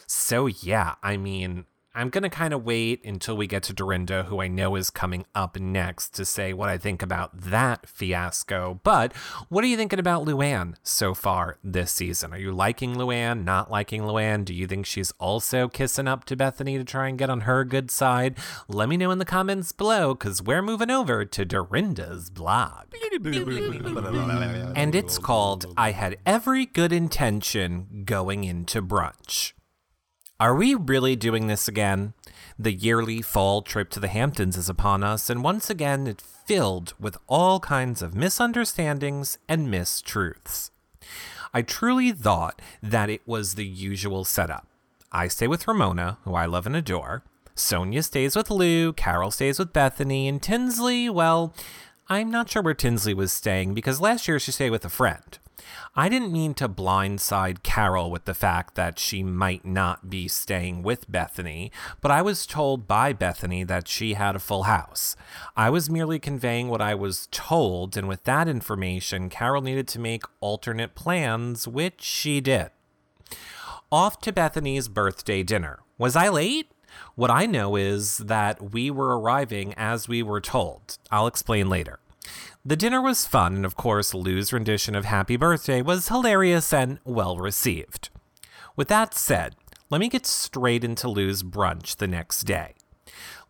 So, 0.06 0.46
yeah, 0.46 0.96
I 1.02 1.18
mean, 1.18 1.66
I'm 1.96 2.10
going 2.10 2.24
to 2.24 2.30
kind 2.30 2.56
of 2.56 2.64
wait 2.66 3.06
until 3.06 3.38
we 3.38 3.46
get 3.46 3.62
to 3.64 3.74
Dorinda, 3.74 4.24
who 4.24 4.42
I 4.42 4.48
know 4.48 4.76
is 4.76 4.90
coming 4.90 5.28
up 5.36 5.60
next, 5.60 6.16
to 6.16 6.26
say 6.26 6.52
what 6.52 6.68
I 6.68 6.80
think 6.80 7.04
about 7.04 7.40
that 7.40 7.88
fiasco. 7.88 8.80
But 8.84 9.14
what 9.50 9.64
are 9.64 9.68
you 9.68 9.78
thinking 9.78 10.00
about 10.00 10.26
Luann 10.26 10.74
so 10.82 11.14
far 11.14 11.60
this 11.64 11.92
season? 11.92 12.34
Are 12.34 12.40
you 12.40 12.52
liking 12.52 12.96
Luann, 12.96 13.44
not 13.44 13.70
liking 13.70 14.02
Luann? 14.02 14.44
Do 14.44 14.56
you 14.56 14.66
think 14.66 14.88
she's 14.88 15.12
also 15.20 15.68
kissing 15.68 16.08
up 16.08 16.26
to 16.26 16.36
Bethenny 16.36 16.80
to 16.80 16.84
try 16.84 17.10
and 17.10 17.18
get 17.18 17.30
on 17.30 17.42
her 17.42 17.64
good 17.64 17.92
side? 17.92 18.40
Let 18.68 18.90
me 18.90 18.98
know 18.98 19.12
in 19.12 19.20
the 19.20 19.26
comments 19.26 19.72
below, 19.72 20.16
because 20.16 20.42
we're 20.42 20.64
moving 20.64 20.90
over 20.90 21.26
to 21.26 21.46
Dorinda's 21.46 22.32
blog. 22.32 22.86
and 24.76 24.96
it's 24.96 25.20
called 25.20 25.72
I 25.78 25.92
Had 25.92 26.18
Every 26.26 26.66
Good 26.66 26.92
Intention 26.92 28.02
Going 28.04 28.46
Into 28.46 28.82
Brunch. 28.82 29.54
Are 30.40 30.56
we 30.56 30.74
really 30.74 31.16
doing 31.16 31.48
this 31.48 31.68
again? 31.68 32.14
The 32.58 32.74
yearly 32.74 33.22
fall 33.22 33.62
trip 33.62 33.90
to 33.92 34.00
the 34.00 34.08
Hamptons 34.08 34.58
is 34.58 34.68
upon 34.68 35.04
us, 35.04 35.30
and 35.30 35.44
once 35.44 35.70
again 35.70 36.08
it's 36.08 36.24
filled 36.24 36.94
with 37.00 37.18
all 37.28 37.60
kinds 37.60 38.02
of 38.02 38.16
misunderstandings 38.16 39.38
and 39.48 39.68
mistruths. 39.68 40.72
I 41.54 41.62
truly 41.62 42.12
thought 42.12 42.62
that 42.82 43.12
it 43.12 43.22
was 43.28 43.54
the 43.54 43.66
usual 43.66 44.26
setup. 44.26 44.68
I 45.12 45.28
stay 45.28 45.48
with 45.48 45.68
Ramona, 45.68 46.18
who 46.24 46.34
I 46.34 46.48
love 46.48 46.66
and 46.66 46.76
adore. 46.76 47.24
Sonja 47.56 48.04
stays 48.04 48.36
with 48.36 48.50
Lou, 48.50 48.92
Carole 48.94 49.30
stays 49.30 49.60
with 49.60 49.72
Bethenny, 49.72 50.28
and 50.28 50.42
Tinsley, 50.42 51.10
well, 51.10 51.54
I'm 52.10 52.32
not 52.32 52.50
sure 52.50 52.64
where 52.64 52.74
Tinsley 52.74 53.14
was 53.14 53.32
staying 53.32 53.76
because 53.76 54.02
last 54.02 54.28
year 54.28 54.40
she 54.40 54.52
stayed 54.52 54.72
with 54.72 54.84
a 54.84 54.90
friend. 54.90 55.38
I 55.96 56.10
didn't 56.10 56.32
mean 56.32 56.56
to 56.56 56.68
blindside 56.68 57.62
Carole 57.62 58.10
with 58.10 58.26
the 58.26 58.34
fact 58.34 58.74
that 58.74 58.98
she 58.98 59.22
might 59.22 59.64
not 59.64 60.10
be 60.10 60.28
staying 60.28 60.82
with 60.82 61.12
Bethenny, 61.12 61.70
but 62.02 62.10
I 62.10 62.24
was 62.24 62.48
told 62.48 62.88
by 62.88 63.14
Bethenny 63.14 63.68
that 63.68 63.88
she 63.88 64.16
had 64.16 64.36
a 64.36 64.40
full 64.40 64.64
house. 64.64 65.16
I 65.56 65.70
was 65.70 65.92
merely 65.92 66.18
conveying 66.18 66.68
what 66.68 66.82
I 66.82 66.96
was 66.96 67.28
told, 67.30 67.96
and 67.96 68.08
with 68.08 68.24
that 68.24 68.48
information, 68.48 69.30
Carole 69.30 69.62
needed 69.62 69.88
to 69.90 70.00
make 70.00 70.24
alternate 70.40 70.96
plans, 70.96 71.68
which 71.68 72.02
she 72.02 72.42
did. 72.42 72.72
Off 73.92 74.20
to 74.22 74.34
Bethenny's 74.34 74.88
birthday 74.88 75.44
dinner. 75.44 75.82
Was 76.00 76.16
I 76.16 76.28
late? 76.30 76.72
What 77.14 77.30
I 77.30 77.46
know 77.46 77.76
is 77.76 78.18
that 78.18 78.72
we 78.72 78.90
were 78.90 79.20
arriving 79.20 79.76
as 79.76 80.08
we 80.08 80.24
were 80.24 80.42
told. 80.42 80.98
I'll 81.12 81.28
explain 81.28 81.70
later. 81.70 82.00
The 82.66 82.78
dinner 82.78 83.02
was 83.02 83.28
fun, 83.28 83.56
and 83.56 83.66
of 83.66 83.76
course, 83.76 84.14
Lou's 84.14 84.54
rendition 84.54 84.96
of 84.96 85.04
Happy 85.04 85.36
Birthday 85.36 85.82
was 85.82 86.08
hilarious 86.08 86.72
and 86.72 86.98
well 87.04 87.36
received. 87.36 88.10
With 88.78 88.88
that 88.88 89.14
said, 89.14 89.58
let 89.90 90.00
me 90.00 90.08
get 90.08 90.26
straight 90.26 90.86
into 90.86 91.10
Lou's 91.10 91.44
brunch 91.44 91.98
the 91.98 92.08
next 92.08 92.44
day. 92.44 92.76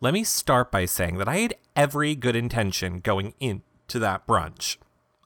Let 0.00 0.14
me 0.14 0.24
start 0.24 0.72
by 0.72 0.86
saying 0.86 1.18
that 1.18 1.28
I 1.28 1.36
had 1.36 1.54
every 1.76 2.16
good 2.16 2.34
intention 2.34 2.98
going 2.98 3.34
into 3.38 4.00
that 4.00 4.26
brunch. 4.26 4.78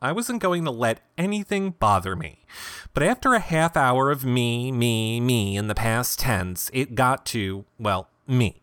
I 0.02 0.12
wasn't 0.12 0.42
going 0.42 0.66
to 0.66 0.70
let 0.70 1.00
anything 1.16 1.70
bother 1.70 2.14
me. 2.14 2.44
But 2.92 3.04
after 3.04 3.32
a 3.32 3.40
half 3.40 3.74
hour 3.74 4.10
of 4.10 4.22
me, 4.22 4.70
me, 4.70 5.18
me 5.18 5.56
in 5.56 5.68
the 5.68 5.74
past 5.74 6.18
tense, 6.18 6.70
it 6.74 6.94
got 6.94 7.24
to, 7.26 7.64
well, 7.78 8.10
me. 8.26 8.60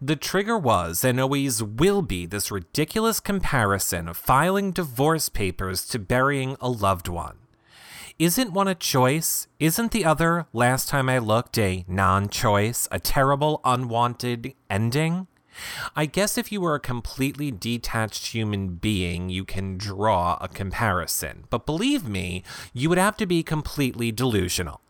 The 0.00 0.16
trigger 0.16 0.58
was 0.58 1.04
and 1.04 1.20
always 1.20 1.62
will 1.62 2.02
be 2.02 2.26
this 2.26 2.50
ridiculous 2.50 3.20
comparison 3.20 4.08
of 4.08 4.16
filing 4.16 4.72
divorce 4.72 5.28
papers 5.28 5.86
to 5.88 5.98
burying 5.98 6.56
a 6.60 6.68
loved 6.68 7.08
one. 7.08 7.38
Isn't 8.18 8.52
one 8.52 8.68
a 8.68 8.74
choice? 8.74 9.48
Isn't 9.58 9.92
the 9.92 10.04
other, 10.04 10.46
last 10.52 10.88
time 10.88 11.08
I 11.08 11.18
looked, 11.18 11.58
a 11.58 11.84
non 11.88 12.28
choice, 12.28 12.86
a 12.90 13.00
terrible, 13.00 13.60
unwanted 13.64 14.54
ending? 14.68 15.26
I 15.94 16.06
guess 16.06 16.38
if 16.38 16.50
you 16.50 16.60
were 16.60 16.74
a 16.74 16.80
completely 16.80 17.50
detached 17.50 18.28
human 18.28 18.76
being, 18.76 19.28
you 19.28 19.44
can 19.44 19.76
draw 19.76 20.38
a 20.40 20.48
comparison. 20.48 21.44
But 21.50 21.66
believe 21.66 22.08
me, 22.08 22.42
you 22.72 22.88
would 22.88 22.98
have 22.98 23.16
to 23.18 23.26
be 23.26 23.42
completely 23.42 24.12
delusional 24.12 24.80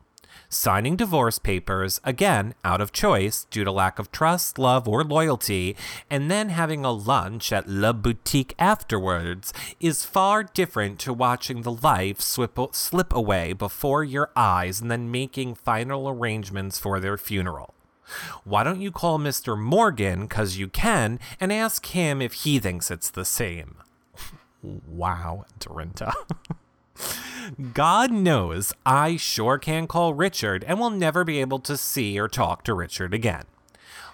signing 0.52 0.96
divorce 0.96 1.38
papers, 1.38 2.00
again, 2.04 2.54
out 2.64 2.80
of 2.80 2.92
choice 2.92 3.46
due 3.50 3.64
to 3.64 3.72
lack 3.72 3.98
of 3.98 4.12
trust, 4.12 4.58
love, 4.58 4.86
or 4.86 5.02
loyalty, 5.02 5.76
and 6.10 6.30
then 6.30 6.50
having 6.50 6.84
a 6.84 6.92
lunch 6.92 7.52
at 7.52 7.68
La 7.68 7.92
Boutique 7.92 8.54
afterwards 8.58 9.52
is 9.80 10.04
far 10.04 10.42
different 10.42 10.98
to 11.00 11.12
watching 11.12 11.62
the 11.62 11.72
life 11.72 12.20
slip, 12.20 12.58
away 13.12 13.52
before 13.52 14.04
your 14.04 14.30
eyes 14.36 14.80
and 14.80 14.90
then 14.90 15.10
making 15.10 15.54
final 15.54 16.08
arrangements 16.08 16.78
for 16.78 17.00
their 17.00 17.16
funeral. 17.16 17.74
Why 18.44 18.62
don't 18.62 18.80
you 18.80 18.90
call 18.90 19.18
Mr. 19.18 19.58
Morgan, 19.58 20.22
because 20.22 20.58
you 20.58 20.68
can, 20.68 21.18
and 21.40 21.52
ask 21.52 21.86
him 21.86 22.20
if 22.20 22.32
he 22.44 22.58
thinks 22.58 22.90
it's 22.90 23.10
the 23.10 23.24
same? 23.24 23.76
Wow, 24.62 25.46
Dorinda. 25.58 26.12
God 27.72 28.10
knows 28.10 28.72
I 28.86 29.16
sure 29.16 29.58
can 29.58 29.86
call 29.86 30.14
Richard 30.14 30.64
and 30.64 30.78
will 30.78 30.90
never 30.90 31.24
be 31.24 31.40
able 31.40 31.58
to 31.60 31.76
see 31.76 32.18
or 32.18 32.28
talk 32.28 32.64
to 32.64 32.74
Richard 32.74 33.12
again. 33.12 33.44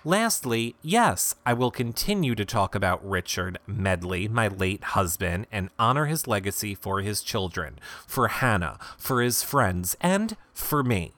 Lastly, 0.04 0.76
yes, 0.80 1.34
I 1.44 1.52
will 1.52 1.70
continue 1.70 2.34
to 2.34 2.44
talk 2.44 2.74
about 2.74 3.06
Richard 3.06 3.58
Medley, 3.66 4.28
my 4.28 4.48
late 4.48 4.82
husband, 4.84 5.46
and 5.50 5.70
honor 5.78 6.06
his 6.06 6.26
legacy 6.26 6.74
for 6.74 7.00
his 7.00 7.20
children, 7.20 7.78
for 8.06 8.28
Hannah, 8.28 8.78
for 8.96 9.20
his 9.20 9.42
friends, 9.42 9.96
and 10.00 10.36
for 10.54 10.82
me. 10.82 11.12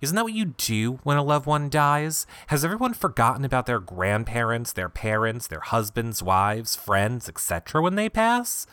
Isn't 0.00 0.16
that 0.16 0.24
what 0.24 0.32
you 0.32 0.46
do 0.46 1.00
when 1.02 1.16
a 1.16 1.22
loved 1.22 1.46
one 1.46 1.68
dies? 1.68 2.26
Has 2.48 2.64
everyone 2.64 2.94
forgotten 2.94 3.44
about 3.44 3.66
their 3.66 3.80
grandparents, 3.80 4.72
their 4.72 4.88
parents, 4.88 5.46
their 5.46 5.60
husbands, 5.60 6.22
wives, 6.22 6.74
friends, 6.74 7.28
etc. 7.28 7.82
when 7.82 7.96
they 7.96 8.08
pass? 8.08 8.66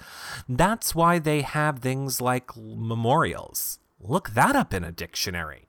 That's 0.47 0.95
why 0.95 1.19
they 1.19 1.41
have 1.41 1.79
things 1.79 2.21
like 2.21 2.55
memorials. 2.55 3.79
Look 3.99 4.29
that 4.31 4.55
up 4.55 4.73
in 4.73 4.83
a 4.83 4.91
dictionary. 4.91 5.67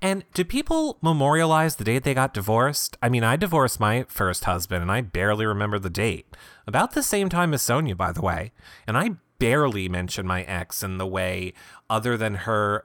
And 0.00 0.24
do 0.34 0.44
people 0.44 0.98
memorialize 1.02 1.76
the 1.76 1.84
date 1.84 2.04
they 2.04 2.14
got 2.14 2.34
divorced? 2.34 2.96
I 3.02 3.08
mean, 3.08 3.24
I 3.24 3.36
divorced 3.36 3.80
my 3.80 4.04
first 4.08 4.44
husband 4.44 4.82
and 4.82 4.92
I 4.92 5.00
barely 5.00 5.46
remember 5.46 5.78
the 5.78 5.90
date. 5.90 6.36
About 6.66 6.92
the 6.92 7.02
same 7.02 7.28
time 7.28 7.52
as 7.54 7.62
Sonja, 7.62 7.96
by 7.96 8.12
the 8.12 8.20
way. 8.20 8.52
And 8.86 8.96
I 8.96 9.16
barely 9.38 9.88
mention 9.88 10.26
my 10.26 10.42
ex 10.42 10.82
in 10.82 10.98
the 10.98 11.06
way 11.06 11.52
other 11.88 12.16
than 12.16 12.34
her 12.34 12.84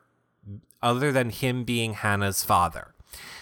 other 0.84 1.12
than 1.12 1.32
him 1.32 1.64
being 1.64 1.94
Hannah's 1.94 2.44
father. 2.44 2.94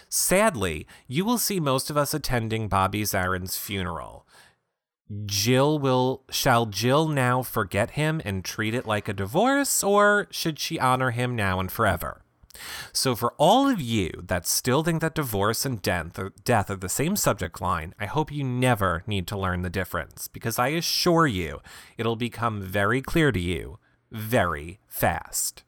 Sadly, 0.07 0.88
you 1.07 1.25
will 1.25 1.38
see 1.38 1.60
most 1.60 1.89
of 1.89 1.98
us 1.98 2.13
attending 2.13 2.67
Bobby 2.67 3.03
Zarin's 3.03 3.57
funeral. 3.57 4.27
Jill 5.25 5.79
will 5.79 6.24
shall 6.29 6.65
Jill 6.65 7.07
now 7.07 7.43
forget 7.43 7.91
him 7.91 8.21
and 8.24 8.45
treat 8.45 8.74
it 8.74 8.86
like 8.86 9.10
a 9.10 9.13
divorce 9.13 9.83
or 9.83 10.27
should 10.31 10.60
she 10.60 10.79
honor 10.79 11.12
him 11.12 11.36
now 11.36 11.60
and 11.60 11.71
forever? 11.71 12.21
So 12.91 13.15
for 13.15 13.33
all 13.38 13.67
of 13.67 13.81
you 13.81 14.12
that 14.24 14.45
still 14.45 14.83
think 14.83 15.01
that 15.01 15.15
divorce 15.15 15.65
and 15.65 15.81
death 15.81 16.19
are, 16.19 16.33
death 16.43 16.69
are 16.69 16.75
the 16.75 16.89
same 16.89 17.15
subject 17.15 17.62
line, 17.62 17.93
I 18.00 18.05
hope 18.05 18.31
you 18.31 18.43
never 18.43 19.03
need 19.07 19.27
to 19.27 19.38
learn 19.38 19.62
the 19.62 19.69
difference 19.69 20.27
because 20.27 20.60
I 20.60 20.69
assure 20.69 21.27
you 21.27 21.62
it'll 21.98 22.15
become 22.15 22.62
very 22.62 23.01
clear 23.01 23.31
to 23.31 23.39
you 23.39 23.79
very 24.12 24.79
fast. 24.88 25.63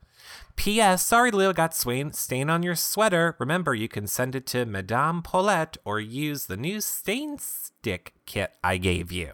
P.S. 0.56 1.06
Sorry, 1.06 1.32
Leo 1.32 1.54
got 1.54 1.76
swain, 1.76 2.14
stain 2.14 2.50
on 2.50 2.64
your 2.64 2.76
sweater. 2.76 3.36
Remember, 3.40 3.74
you 3.74 3.88
can 3.88 4.08
send 4.08 4.36
it 4.36 4.46
to 4.48 4.66
Madame 4.66 5.22
Paulette 5.22 5.78
or 5.84 6.00
use 6.00 6.46
the 6.46 6.58
new 6.58 6.80
stain 6.80 7.38
stick 7.38 8.14
kit 8.26 8.54
I 8.64 8.78
gave 8.78 9.12
you. 9.12 9.34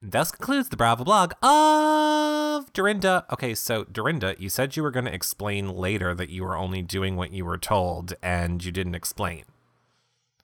Thus 0.00 0.32
concludes 0.32 0.68
the 0.68 0.76
Bravo 0.76 1.04
blog 1.04 1.34
of 1.42 2.72
Dorinda. 2.72 3.24
Okay, 3.32 3.54
so 3.54 3.84
Dorinda, 3.84 4.34
you 4.36 4.48
said 4.48 4.76
you 4.76 4.82
were 4.82 4.90
going 4.90 5.04
to 5.04 5.14
explain 5.14 5.68
later 5.68 6.12
that 6.14 6.28
you 6.28 6.42
were 6.42 6.56
only 6.56 6.82
doing 6.82 7.14
what 7.14 7.32
you 7.32 7.44
were 7.44 7.58
told, 7.58 8.14
and 8.20 8.64
you 8.64 8.72
didn't 8.72 8.96
explain. 8.96 9.44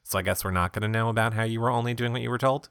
So 0.05 0.19
I 0.19 0.23
guess 0.23 0.45
we're 0.45 0.53
not 0.53 0.73
going 0.73 0.83
to 0.83 0.89
know 0.89 1.09
about 1.09 1.35
how 1.35 1.43
you 1.43 1.61
were 1.61 1.71
only 1.71 1.93
doing 1.93 2.13
what 2.13 2.23
you 2.23 2.31
were 2.31 2.39
told? 2.39 2.69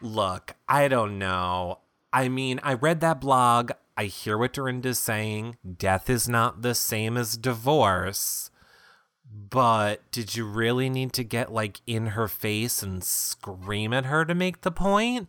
Look, 0.00 0.54
I 0.68 0.88
don't 0.88 1.18
know. 1.18 1.80
I 2.12 2.28
mean, 2.28 2.60
I 2.62 2.72
read 2.74 3.00
that 3.00 3.20
blog. 3.20 3.72
I 3.98 4.04
hear 4.04 4.38
what 4.38 4.52
Dorinda's 4.52 5.00
saying. 5.00 5.56
Death 5.76 6.08
is 6.08 6.28
not 6.28 6.62
the 6.62 6.76
same 6.76 7.16
as 7.16 7.36
divorce. 7.36 8.48
But 9.28 10.08
did 10.12 10.36
you 10.36 10.46
really 10.46 10.88
need 10.88 11.12
to 11.14 11.24
get 11.24 11.52
like 11.52 11.80
in 11.84 12.08
her 12.08 12.28
face 12.28 12.80
and 12.80 13.02
scream 13.02 13.92
at 13.92 14.04
her 14.04 14.24
to 14.24 14.36
make 14.36 14.60
the 14.60 14.70
point? 14.70 15.26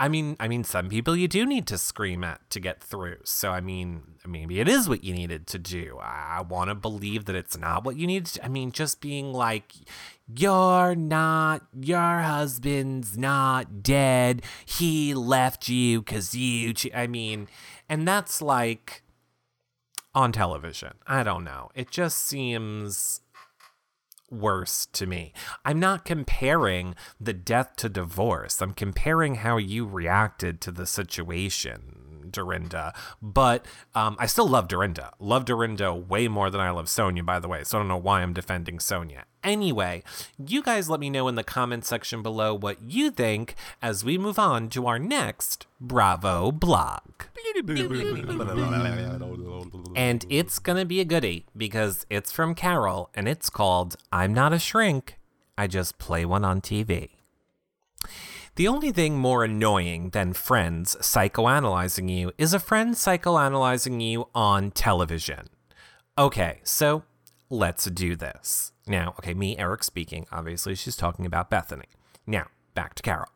I 0.00 0.08
mean, 0.08 0.34
I 0.40 0.48
mean, 0.48 0.64
some 0.64 0.88
people 0.88 1.14
you 1.14 1.28
do 1.28 1.44
need 1.44 1.66
to 1.66 1.76
scream 1.76 2.24
at 2.24 2.48
to 2.50 2.58
get 2.58 2.82
through. 2.82 3.18
So, 3.24 3.50
I 3.50 3.60
mean, 3.60 4.14
maybe 4.26 4.58
it 4.58 4.66
is 4.66 4.88
what 4.88 5.04
you 5.04 5.12
needed 5.12 5.46
to 5.48 5.58
do. 5.58 5.98
I 6.00 6.40
want 6.40 6.70
to 6.70 6.74
believe 6.74 7.26
that 7.26 7.36
it's 7.36 7.58
not 7.58 7.84
what 7.84 7.98
you 7.98 8.06
needed 8.06 8.26
to. 8.32 8.44
I 8.46 8.48
mean, 8.48 8.72
just 8.72 9.02
being 9.02 9.30
like, 9.34 9.74
you're 10.34 10.94
not, 10.94 11.66
your 11.78 12.20
husband's 12.20 13.18
not 13.18 13.82
dead. 13.82 14.40
He 14.64 15.12
left 15.12 15.68
you 15.68 16.00
because 16.00 16.34
you, 16.34 16.72
I 16.94 17.06
mean, 17.06 17.46
and 17.86 18.08
that's 18.08 18.40
like 18.40 19.02
on 20.14 20.32
television. 20.32 20.94
I 21.06 21.22
don't 21.22 21.44
know. 21.44 21.68
It 21.74 21.90
just 21.90 22.26
seems 22.26 23.20
worse 24.30 24.86
to 24.92 25.06
me. 25.06 25.32
I'm 25.64 25.80
not 25.80 26.04
comparing 26.04 26.94
the 27.20 27.32
death 27.32 27.76
to 27.76 27.88
divorce. 27.88 28.62
I'm 28.62 28.72
comparing 28.72 29.36
how 29.36 29.56
you 29.56 29.86
reacted 29.86 30.60
to 30.62 30.70
the 30.70 30.86
situation, 30.86 31.99
Dorinda. 32.32 32.92
But 33.20 33.66
um, 33.94 34.16
I 34.18 34.26
still 34.26 34.48
love 34.48 34.68
Dorinda. 34.68 35.12
Love 35.18 35.44
Dorinda 35.44 35.94
way 35.94 36.28
more 36.28 36.50
than 36.50 36.60
I 36.60 36.70
love 36.70 36.86
Sonja, 36.86 37.24
by 37.24 37.38
the 37.38 37.48
way. 37.48 37.64
So 37.64 37.78
I 37.78 37.80
don't 37.80 37.88
know 37.88 37.96
why 37.96 38.22
I'm 38.22 38.32
defending 38.32 38.78
Sonja. 38.78 39.22
Anyway, 39.42 40.02
you 40.44 40.62
guys 40.62 40.90
let 40.90 41.00
me 41.00 41.08
know 41.08 41.26
in 41.26 41.34
the 41.34 41.42
comment 41.44 41.84
section 41.84 42.22
below 42.22 42.54
what 42.54 42.82
you 42.82 43.10
think 43.10 43.54
as 43.80 44.04
we 44.04 44.18
move 44.18 44.38
on 44.38 44.68
to 44.70 44.86
our 44.86 44.98
next 44.98 45.66
Bravo 45.80 46.52
blog. 46.52 47.00
And 49.96 50.26
it's 50.28 50.58
gonna 50.58 50.84
be 50.84 51.00
a 51.00 51.04
goodie 51.04 51.46
because 51.56 52.04
it's 52.10 52.30
from 52.30 52.54
Carole 52.54 53.08
and 53.14 53.26
it's 53.26 53.48
called 53.48 53.96
I'm 54.12 54.34
Not 54.34 54.52
a 54.52 54.58
Shrink, 54.58 55.18
I 55.56 55.66
Just 55.66 55.98
Play 55.98 56.24
One 56.26 56.44
on 56.44 56.60
TV. 56.60 57.10
The 58.56 58.68
only 58.68 58.90
thing 58.90 59.16
more 59.16 59.44
annoying 59.44 60.10
than 60.10 60.32
friends 60.32 60.96
psychoanalyzing 61.00 62.10
you 62.10 62.32
is 62.36 62.52
a 62.52 62.58
friend 62.58 62.94
psychoanalyzing 62.94 64.02
you 64.02 64.28
on 64.34 64.72
television. 64.72 65.48
Okay, 66.18 66.60
so 66.64 67.04
let's 67.48 67.84
do 67.84 68.16
this. 68.16 68.72
Now, 68.86 69.14
okay, 69.18 69.34
me, 69.34 69.56
Eric 69.56 69.84
speaking. 69.84 70.26
Obviously, 70.32 70.74
she's 70.74 70.96
talking 70.96 71.24
about 71.26 71.50
Bethenny. 71.50 71.84
Now, 72.26 72.48
back 72.74 72.94
to 72.96 73.02
Carole. 73.02 73.28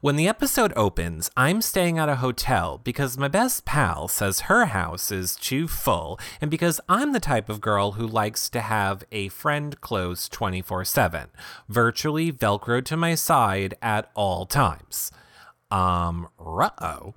When 0.00 0.16
the 0.16 0.28
episode 0.28 0.72
opens, 0.76 1.30
I'm 1.36 1.62
staying 1.62 1.98
at 1.98 2.08
a 2.08 2.16
hotel 2.16 2.80
because 2.82 3.18
my 3.18 3.28
best 3.28 3.64
pal 3.64 4.08
says 4.08 4.40
her 4.40 4.66
house 4.66 5.10
is 5.10 5.36
too 5.36 5.68
full, 5.68 6.18
and 6.40 6.50
because 6.50 6.80
I'm 6.88 7.12
the 7.12 7.20
type 7.20 7.48
of 7.48 7.60
girl 7.60 7.92
who 7.92 8.06
likes 8.06 8.48
to 8.50 8.60
have 8.60 9.04
a 9.12 9.28
friend 9.28 9.80
close 9.80 10.28
24 10.28 10.84
7, 10.84 11.28
virtually 11.68 12.32
velcroed 12.32 12.84
to 12.86 12.96
my 12.96 13.14
side 13.14 13.74
at 13.80 14.10
all 14.14 14.46
times. 14.46 15.10
Um, 15.70 16.28
ruh 16.38 16.70
oh. 16.80 17.14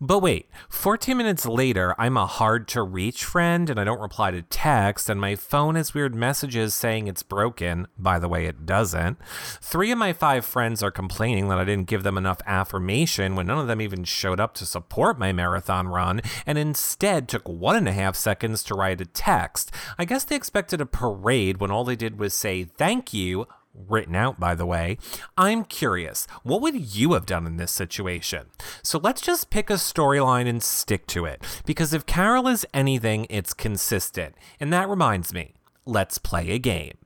But 0.00 0.20
wait, 0.20 0.48
14 0.68 1.16
minutes 1.16 1.46
later, 1.46 1.94
I'm 1.98 2.16
a 2.16 2.26
hard 2.26 2.66
to 2.68 2.82
reach 2.82 3.24
friend 3.24 3.70
and 3.70 3.78
I 3.78 3.84
don't 3.84 4.00
reply 4.00 4.30
to 4.32 4.42
text, 4.42 5.08
and 5.08 5.20
my 5.20 5.36
phone 5.36 5.76
has 5.76 5.94
weird 5.94 6.14
messages 6.14 6.74
saying 6.74 7.06
it's 7.06 7.22
broken. 7.22 7.86
By 7.96 8.18
the 8.18 8.28
way, 8.28 8.46
it 8.46 8.66
doesn't. 8.66 9.18
Three 9.60 9.90
of 9.92 9.98
my 9.98 10.12
five 10.12 10.44
friends 10.44 10.82
are 10.82 10.90
complaining 10.90 11.48
that 11.48 11.58
I 11.58 11.64
didn't 11.64 11.86
give 11.86 12.02
them 12.02 12.18
enough 12.18 12.40
affirmation 12.46 13.36
when 13.36 13.46
none 13.46 13.58
of 13.58 13.66
them 13.66 13.80
even 13.80 14.04
showed 14.04 14.40
up 14.40 14.54
to 14.54 14.66
support 14.66 15.18
my 15.18 15.32
marathon 15.32 15.88
run 15.88 16.20
and 16.46 16.58
instead 16.58 17.28
took 17.28 17.48
one 17.48 17.76
and 17.76 17.88
a 17.88 17.92
half 17.92 18.16
seconds 18.16 18.62
to 18.64 18.74
write 18.74 19.00
a 19.00 19.06
text. 19.06 19.70
I 19.98 20.04
guess 20.04 20.24
they 20.24 20.36
expected 20.36 20.80
a 20.80 20.86
parade 20.86 21.58
when 21.58 21.70
all 21.70 21.84
they 21.84 21.96
did 21.96 22.18
was 22.18 22.34
say 22.34 22.64
thank 22.64 23.14
you 23.14 23.46
written 23.74 24.14
out, 24.14 24.38
by 24.38 24.54
the 24.54 24.66
way. 24.66 24.98
I'm 25.36 25.64
curious, 25.64 26.26
what 26.42 26.60
would 26.60 26.94
you 26.94 27.14
have 27.14 27.26
done 27.26 27.46
in 27.46 27.56
this 27.56 27.72
situation? 27.72 28.46
So 28.82 28.98
let's 28.98 29.20
just 29.20 29.50
pick 29.50 29.70
a 29.70 29.74
storyline 29.74 30.46
and 30.46 30.62
stick 30.62 31.06
to 31.08 31.24
it. 31.24 31.42
Because 31.64 31.92
if 31.92 32.06
Carole 32.06 32.48
is 32.48 32.66
anything, 32.74 33.26
it's 33.30 33.54
consistent. 33.54 34.34
And 34.60 34.72
that 34.72 34.88
reminds 34.88 35.32
me, 35.32 35.54
let's 35.86 36.18
play 36.18 36.50
a 36.50 36.58
game. 36.58 36.98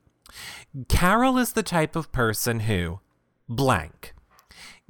Carole 0.89 1.37
is 1.37 1.53
the 1.53 1.63
type 1.63 1.95
of 1.95 2.11
person 2.11 2.61
who 2.61 2.99
blank. 3.47 4.13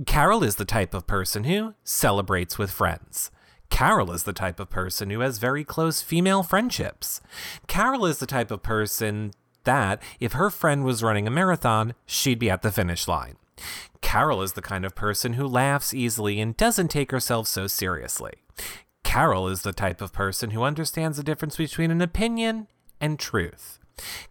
Carole 0.05 0.43
is 0.43 0.57
the 0.57 0.65
type 0.65 0.93
of 0.93 1.07
person 1.07 1.46
who 1.46 1.74
celebrates 1.84 2.57
with 2.57 2.72
friends. 2.72 3.31
Carole 3.69 4.12
is 4.12 4.24
the 4.24 4.34
type 4.34 4.60
of 4.60 4.69
person 4.69 5.10
who 5.10 5.19
has 5.19 5.39
very 5.39 5.63
close 5.63 6.01
female 6.01 6.43
friendships. 6.43 7.19
Carole 7.67 8.05
is 8.05 8.19
the 8.19 8.25
type 8.25 8.51
of 8.51 8.63
person 8.63 9.31
that 9.68 10.02
if 10.20 10.34
her 10.34 10.50
friend 10.50 10.84
was 10.84 11.04
running 11.04 11.28
a 11.28 11.32
marathon, 11.32 11.94
she'd 12.06 12.40
be 12.40 12.50
at 12.50 12.64
the 12.64 12.72
finish 12.72 13.08
line. 13.08 13.36
Carole 14.02 14.42
is 14.42 14.54
the 14.54 14.62
kind 14.62 14.86
of 14.86 14.96
person 14.96 15.34
who 15.34 15.46
laughs 15.46 15.94
easily 15.94 16.40
and 16.40 16.56
doesn't 16.56 16.88
take 16.88 17.12
herself 17.12 17.48
so 17.48 17.68
seriously. 17.68 18.32
Carole 19.04 19.48
is 19.48 19.64
the 19.64 19.74
type 19.74 20.02
of 20.02 20.14
person 20.14 20.52
who 20.52 20.64
understands 20.64 21.18
the 21.18 21.24
difference 21.24 21.58
between 21.58 21.92
an 21.92 22.02
opinion 22.02 22.68
and 23.02 23.20
truth. 23.20 23.80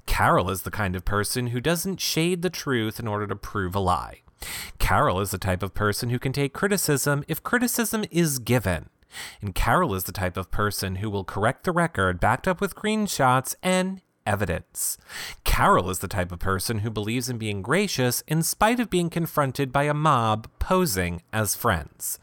Carole 0.07 0.50
is 0.50 0.62
the 0.62 0.71
kind 0.71 0.97
of 0.97 1.05
person 1.05 1.49
who 1.49 1.61
doesn't 1.61 2.00
shade 2.00 2.43
the 2.43 2.50
truth 2.50 2.99
in 2.99 3.07
order 3.07 3.26
to 3.26 3.37
prove 3.37 3.75
a 3.75 3.81
lie. 3.81 4.23
Carole 4.78 5.21
is 5.21 5.31
the 5.33 5.38
type 5.38 5.62
of 5.62 5.75
person 5.75 6.11
who 6.11 6.19
can 6.19 6.33
take 6.33 6.52
criticism 6.52 7.25
if 7.28 7.43
criticism 7.43 8.05
is 8.11 8.38
given. 8.38 8.88
And 9.40 9.55
Carole 9.55 9.95
is 9.95 10.05
the 10.05 10.12
type 10.12 10.37
of 10.37 10.50
person 10.50 10.97
who 10.97 11.11
will 11.11 11.25
correct 11.25 11.64
the 11.64 11.73
record 11.73 12.21
backed 12.21 12.47
up 12.47 12.61
with 12.61 12.75
screenshots 12.75 13.55
and 13.62 14.00
evidence. 14.26 14.99
Carole 15.45 15.90
is 15.90 16.00
the 16.00 16.09
type 16.09 16.33
of 16.33 16.38
person 16.38 16.80
who 16.80 16.90
believes 16.90 17.28
in 17.28 17.38
being 17.38 17.62
gracious 17.62 18.23
in 18.26 18.42
spite 18.42 18.80
of 18.80 18.90
being 18.90 19.09
confronted 19.09 19.73
by 19.73 19.85
a 19.85 19.95
mob 19.95 20.49
posing 20.59 21.23
as 21.33 21.54
friends. 21.54 22.18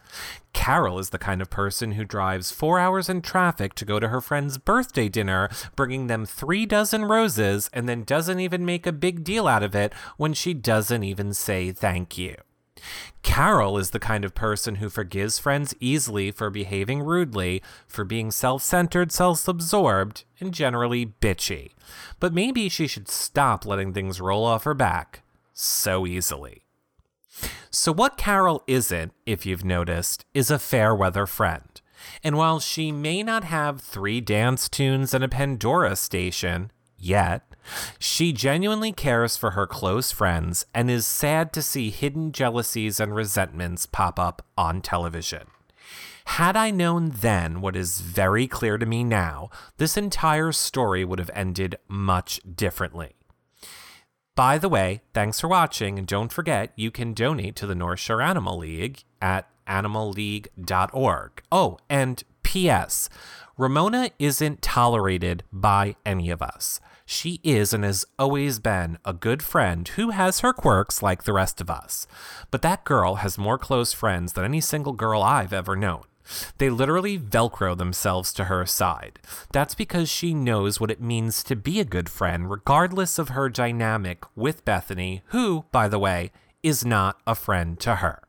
Carole 0.54 1.00
is 1.00 1.10
the 1.10 1.18
kind 1.18 1.42
of 1.42 1.50
person 1.50 1.94
who 1.94 2.06
drives 2.06 2.52
four 2.52 2.80
hours 2.80 3.10
in 3.10 3.22
traffic 3.22 3.74
to 3.76 3.86
go 3.86 4.00
to 4.00 4.10
her 4.10 4.22
friend's 4.22 4.58
birthday 4.58 5.10
dinner, 5.10 5.50
bringing 5.76 6.08
them 6.08 6.26
three 6.26 6.66
dozen 6.66 7.06
roses, 7.06 7.70
and 7.74 7.90
then 7.90 8.04
doesn't 8.04 8.40
even 8.40 8.66
make 8.66 8.86
a 8.86 8.92
big 8.92 9.24
deal 9.24 9.48
out 9.48 9.64
of 9.64 9.76
it 9.76 9.94
when 10.18 10.34
she 10.34 10.54
doesn't 10.54 11.04
even 11.04 11.34
say 11.34 11.72
thank 11.72 12.18
you. 12.18 12.36
Carole 13.22 13.78
is 13.78 13.92
the 13.92 14.00
kind 14.00 14.26
of 14.26 14.36
person 14.36 14.76
who 14.76 14.90
forgives 14.90 15.40
friends 15.40 15.74
easily 15.80 16.32
for 16.32 16.50
behaving 16.50 17.02
rudely, 17.02 17.62
for 17.88 18.04
being 18.04 18.32
self 18.32 18.62
centered, 18.62 19.12
self 19.12 19.48
absorbed, 19.48 20.26
and 20.40 20.54
generally 20.54 21.06
bitchy. 21.06 21.72
But 22.20 22.34
maybe 22.34 22.70
she 22.70 22.88
should 22.88 23.08
stop 23.10 23.66
letting 23.66 23.94
things 23.94 24.22
roll 24.22 24.46
off 24.46 24.66
her 24.66 24.74
back 24.74 25.24
so 25.54 26.06
easily. 26.06 26.64
So, 27.72 27.92
what 27.92 28.18
Carole 28.18 28.64
isn't, 28.68 29.14
if 29.26 29.46
you've 29.46 29.66
noticed, 29.66 30.26
is 30.34 30.52
a 30.52 30.60
fair 30.60 30.94
weather 30.94 31.26
friend. 31.26 31.82
And 32.24 32.38
while 32.38 32.60
she 32.60 32.92
may 32.92 33.24
not 33.24 33.46
have 33.46 33.82
three 33.82 34.22
dance 34.22 34.70
tunes 34.70 35.14
and 35.14 35.24
a 35.24 35.30
Pandora 35.30 35.96
station 35.96 36.72
yet, 36.98 37.53
she 38.00 38.34
genuinely 38.34 38.92
cares 38.92 39.38
for 39.38 39.52
her 39.52 39.68
close 39.68 40.12
friends 40.12 40.66
and 40.74 40.90
is 40.90 41.06
sad 41.06 41.54
to 41.54 41.62
see 41.62 41.90
hidden 41.90 42.32
jealousies 42.32 43.00
and 43.00 43.16
resentments 43.16 43.86
pop 43.86 44.20
up 44.20 44.46
on 44.58 44.82
television. 44.82 45.48
Had 46.26 46.56
I 46.56 46.72
known 46.72 47.12
then 47.14 47.62
what 47.62 47.76
is 47.76 48.00
very 48.00 48.48
clear 48.48 48.78
to 48.78 48.86
me 48.86 49.04
now, 49.04 49.50
this 49.78 49.98
entire 49.98 50.52
story 50.52 51.04
would 51.04 51.20
have 51.20 51.32
ended 51.34 51.76
much 51.88 52.40
differently. 52.56 53.16
By 54.36 54.58
the 54.58 54.70
way, 54.70 55.02
thanks 55.14 55.40
for 55.40 55.48
watching, 55.48 56.00
and 56.00 56.08
don't 56.08 56.32
forget 56.32 56.72
you 56.76 56.90
can 56.90 57.14
donate 57.14 57.56
to 57.58 57.68
the 57.68 57.76
North 57.76 58.00
Shore 58.00 58.22
Animal 58.22 58.58
League 58.58 59.04
at 59.22 59.48
animalleague.org. 59.68 61.44
Oh, 61.52 61.78
and 61.90 62.24
P.S. 62.42 63.10
Ramona 63.58 64.10
isn't 64.18 64.62
tolerated 64.62 65.44
by 65.52 65.96
any 66.06 66.32
of 66.32 66.42
us. 66.42 66.80
She 67.06 67.40
is 67.44 67.74
and 67.74 67.84
has 67.84 68.06
always 68.18 68.60
been 68.60 68.98
a 69.04 69.14
good 69.14 69.44
friend 69.44 69.88
who 69.90 70.12
has 70.12 70.40
her 70.40 70.54
quirks 70.54 71.04
like 71.04 71.24
the 71.24 71.34
rest 71.34 71.60
of 71.60 71.70
us. 71.70 72.08
But 72.52 72.62
that 72.62 72.86
girl 72.86 73.16
has 73.16 73.38
more 73.38 73.58
close 73.58 73.94
friends 73.94 74.34
than 74.34 74.46
any 74.46 74.62
single 74.62 74.94
girl 74.94 75.22
I've 75.22 75.54
ever 75.54 75.76
known. 75.76 76.04
They 76.58 76.70
literally 76.70 77.20
Velcro 77.20 77.78
themselves 77.78 78.32
to 78.34 78.46
her 78.46 78.66
side. 78.66 79.20
That's 79.52 79.76
because 79.76 80.10
she 80.10 80.34
knows 80.34 80.80
what 80.80 80.92
it 80.92 81.02
means 81.02 81.44
to 81.44 81.56
be 81.56 81.80
a 81.80 81.86
good 81.86 82.10
friend, 82.10 82.50
regardless 82.50 83.20
of 83.20 83.30
her 83.30 83.50
dynamic 83.50 84.24
with 84.36 84.64
Bethenny, 84.64 85.22
who, 85.28 85.66
by 85.72 85.90
the 85.90 86.00
way, 86.00 86.32
is 86.62 86.86
not 86.86 87.20
a 87.28 87.36
friend 87.36 87.80
to 87.82 87.96
her. 87.96 88.24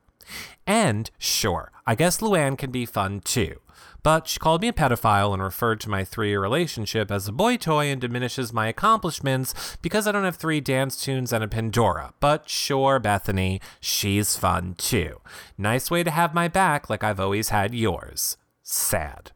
And 0.66 1.10
sure, 1.18 1.70
I 1.86 1.94
guess 1.94 2.20
Luann 2.20 2.58
can 2.58 2.70
be 2.70 2.86
fun 2.86 3.20
too. 3.20 3.60
But 4.04 4.28
she 4.28 4.38
called 4.38 4.60
me 4.60 4.68
a 4.68 4.72
pedophile 4.72 5.32
and 5.32 5.42
referred 5.42 5.80
to 5.80 5.90
my 5.90 6.04
three 6.04 6.28
year 6.28 6.40
relationship 6.40 7.10
as 7.10 7.26
a 7.26 7.32
boy 7.32 7.56
toy 7.56 7.86
and 7.86 8.00
diminishes 8.00 8.52
my 8.52 8.68
accomplishments 8.68 9.78
because 9.80 10.06
I 10.06 10.12
don't 10.12 10.24
have 10.24 10.36
three 10.36 10.60
dance 10.60 11.02
tunes 11.02 11.32
and 11.32 11.42
a 11.42 11.48
Pandora. 11.48 12.12
But 12.20 12.48
sure, 12.48 13.00
Bethenny, 13.00 13.62
she's 13.80 14.36
fun 14.36 14.74
too. 14.74 15.22
Nice 15.56 15.90
way 15.90 16.04
to 16.04 16.10
have 16.10 16.34
my 16.34 16.48
back 16.48 16.90
like 16.90 17.02
I've 17.02 17.18
always 17.18 17.48
had 17.48 17.74
yours. 17.74 18.36
Sad. 18.62 19.32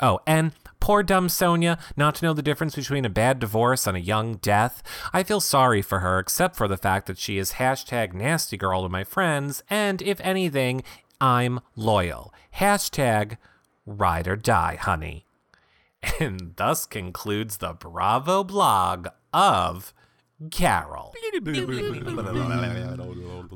Oh, 0.00 0.18
and 0.26 0.50
poor 0.80 1.04
dumb 1.04 1.28
Sonja, 1.28 1.78
not 1.96 2.16
to 2.16 2.24
know 2.24 2.32
the 2.32 2.42
difference 2.42 2.74
between 2.74 3.04
a 3.04 3.08
bad 3.10 3.38
divorce 3.38 3.86
and 3.86 3.96
a 3.96 4.00
young 4.00 4.34
death. 4.34 4.82
I 5.12 5.22
feel 5.22 5.38
sorry 5.38 5.80
for 5.80 6.00
her, 6.00 6.18
except 6.18 6.56
for 6.56 6.66
the 6.66 6.76
fact 6.76 7.06
that 7.06 7.18
she 7.18 7.38
is 7.38 7.52
hashtag 7.52 8.14
nasty 8.14 8.56
girl 8.56 8.82
to 8.82 8.88
my 8.88 9.04
friends, 9.04 9.62
and 9.70 10.02
if 10.02 10.20
anything, 10.22 10.82
I'm 11.20 11.60
loyal. 11.76 12.34
Hashtag 12.56 13.36
ride 13.86 14.28
or 14.28 14.36
die, 14.36 14.76
honey. 14.80 15.26
And 16.18 16.54
thus 16.56 16.84
concludes 16.86 17.58
the 17.58 17.72
Bravo 17.72 18.42
blog 18.42 19.08
of 19.32 19.94
Carole. 20.50 21.14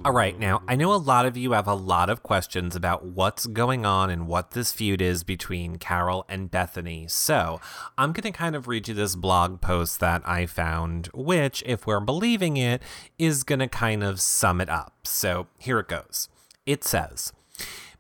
All 0.05 0.13
right, 0.13 0.39
now 0.39 0.63
I 0.69 0.77
know 0.77 0.95
a 0.95 0.97
lot 0.97 1.27
of 1.27 1.37
you 1.37 1.51
have 1.51 1.67
a 1.67 1.75
lot 1.75 2.09
of 2.09 2.23
questions 2.23 2.77
about 2.77 3.05
what's 3.05 3.47
going 3.47 3.85
on 3.85 4.09
and 4.09 4.29
what 4.29 4.53
this 4.53 4.73
feud 4.73 5.03
is 5.03 5.25
between 5.25 5.79
Carole 5.79 6.25
and 6.29 6.49
Bethenny. 6.49 7.11
So 7.11 7.61
I'm 7.99 8.13
going 8.13 8.33
to 8.33 8.39
kind 8.39 8.55
of 8.55 8.69
read 8.69 8.87
you 8.87 8.95
this 8.95 9.17
blog 9.17 9.61
post 9.61 9.99
that 9.99 10.23
I 10.29 10.47
found, 10.47 11.09
which, 11.13 11.65
if 11.67 11.87
we're 11.89 11.99
believing 11.99 12.57
it, 12.57 12.81
is 13.19 13.43
going 13.43 13.59
to 13.59 13.69
kind 13.69 14.05
of 14.05 14.21
sum 14.21 14.61
it 14.61 14.69
up. 14.69 14.95
So 15.03 15.49
here 15.59 15.81
it 15.81 15.89
goes. 15.89 16.29
It 16.67 16.85
says, 16.85 17.33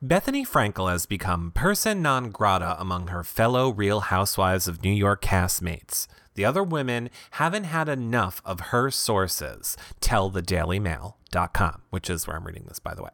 Bethenny 0.05 0.47
Frankel 0.47 0.91
has 0.91 1.07
become 1.07 1.53
person 1.53 2.03
non 2.03 2.31
grata 2.31 2.77
among 2.79 3.07
her 3.07 3.25
fellow 3.25 3.71
Real 3.71 4.01
Housewives 4.01 4.69
of 4.69 4.83
New 4.83 4.93
York 4.93 5.23
castmates. 5.23 6.07
The 6.35 6.45
other 6.45 6.63
women 6.63 7.09
haven't 7.33 7.65
had 7.65 7.89
enough 7.89 8.43
of 8.45 8.61
her 8.61 8.91
sources, 8.91 9.75
tell 10.01 10.29
the 10.29 10.43
dailymail.com, 10.43 11.83
which 11.89 12.11
is 12.11 12.27
where 12.27 12.37
I'm 12.37 12.45
reading 12.45 12.67
this, 12.69 12.79
by 12.79 12.95
the 12.95 13.05
way. 13.05 13.11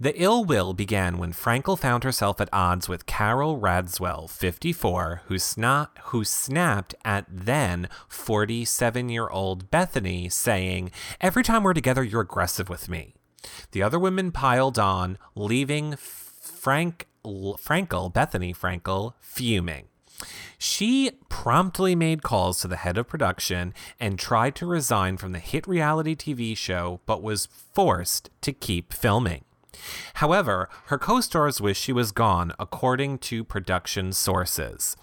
The 0.00 0.20
ill 0.20 0.44
will 0.44 0.74
began 0.74 1.18
when 1.18 1.32
Frankel 1.32 1.78
found 1.78 2.02
herself 2.02 2.40
at 2.40 2.48
odds 2.52 2.88
with 2.88 3.06
Carole 3.06 3.60
Radziwill, 3.60 4.28
54, 4.28 5.22
who, 5.26 5.36
sna- 5.36 5.90
who 6.06 6.24
snapped 6.24 6.96
at 7.04 7.26
then 7.30 7.88
47 8.08 9.08
year 9.10 9.28
old 9.28 9.70
Bethenny, 9.70 10.30
saying, 10.32 10.90
Every 11.20 11.44
time 11.44 11.62
we're 11.62 11.72
together, 11.72 12.02
you're 12.02 12.22
aggressive 12.22 12.68
with 12.68 12.88
me. 12.88 13.13
The 13.72 13.82
other 13.82 13.98
women 13.98 14.32
piled 14.32 14.78
on, 14.78 15.18
leaving 15.34 15.96
Frank 15.96 17.06
Frankel, 17.24 18.12
Bethenny 18.12 18.56
Frankel, 18.56 19.14
fuming. 19.20 19.88
She 20.58 21.12
promptly 21.28 21.94
made 21.94 22.22
calls 22.22 22.60
to 22.60 22.68
the 22.68 22.76
head 22.76 22.96
of 22.96 23.08
production 23.08 23.74
and 23.98 24.18
tried 24.18 24.54
to 24.56 24.66
resign 24.66 25.16
from 25.16 25.32
the 25.32 25.38
hit 25.38 25.66
reality 25.66 26.14
TV 26.14 26.56
show, 26.56 27.00
but 27.06 27.22
was 27.22 27.46
forced 27.46 28.30
to 28.42 28.52
keep 28.52 28.92
filming. 28.92 29.44
However, 30.14 30.68
her 30.86 30.98
co 30.98 31.20
stars 31.20 31.60
wish 31.60 31.78
she 31.78 31.92
was 31.92 32.12
gone, 32.12 32.52
according 32.58 33.18
to 33.18 33.44
production 33.44 34.12
sources. 34.12 34.96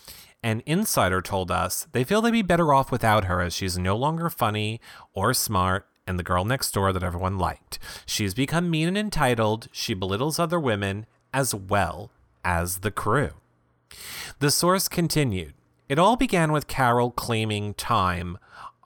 An 0.43 0.63
insider 0.65 1.21
told 1.21 1.51
us 1.51 1.87
they 1.91 2.03
feel 2.03 2.21
they'd 2.21 2.31
be 2.31 2.41
better 2.41 2.73
off 2.73 2.91
without 2.91 3.25
her 3.25 3.41
as 3.41 3.53
she's 3.53 3.77
no 3.77 3.95
longer 3.95 4.29
funny 4.29 4.81
or 5.13 5.33
smart 5.33 5.87
and 6.07 6.17
the 6.17 6.23
girl 6.23 6.45
next 6.45 6.71
door 6.71 6.91
that 6.93 7.03
everyone 7.03 7.37
liked. 7.37 7.79
She's 8.05 8.33
become 8.33 8.69
mean 8.69 8.87
and 8.87 8.97
entitled. 8.97 9.67
She 9.71 9.93
belittles 9.93 10.39
other 10.39 10.59
women 10.59 11.05
as 11.33 11.53
well 11.55 12.11
as 12.43 12.79
the 12.79 12.91
crew. 12.91 13.31
The 14.39 14.51
source 14.51 14.87
continued. 14.87 15.53
It 15.87 15.99
all 15.99 16.15
began 16.15 16.51
with 16.51 16.67
Carole 16.67 17.11
claiming 17.11 17.73
time, 17.73 18.37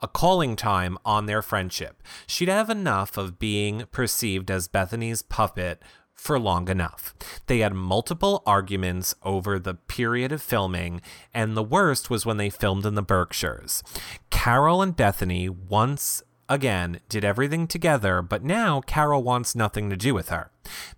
a 0.02 0.08
calling 0.08 0.56
time 0.56 0.98
on 1.06 1.26
their 1.26 1.42
friendship. 1.42 2.02
She'd 2.28 2.50
have 2.50 2.70
enough 2.70 3.18
of 3.18 3.40
being 3.40 3.86
perceived 3.92 4.50
as 4.50 4.68
Bethenny's 4.68 5.22
puppet 5.22 5.82
for 6.14 6.40
long 6.40 6.70
enough. 6.70 7.14
They 7.46 7.60
had 7.60 7.74
multiple 7.74 8.42
arguments 8.46 9.14
over 9.22 9.60
the 9.60 9.76
period 9.76 10.32
of 10.32 10.42
filming, 10.42 11.02
and 11.34 11.56
the 11.56 11.64
worst 11.64 12.10
was 12.10 12.26
when 12.26 12.38
they 12.38 12.50
filmed 12.50 12.86
in 12.86 12.96
the 12.96 13.04
Berkshires. 13.04 13.84
Carole 14.32 14.82
and 14.82 14.96
Bethenny 14.96 15.50
once 15.50 16.24
again 16.50 17.00
did 17.10 17.26
everything 17.26 17.68
together, 17.68 18.22
but 18.22 18.44
now 18.44 18.82
Carole 18.82 19.24
wants 19.24 19.56
nothing 19.56 19.90
to 19.90 19.98
do 19.98 20.14
with 20.14 20.30
her. 20.30 20.52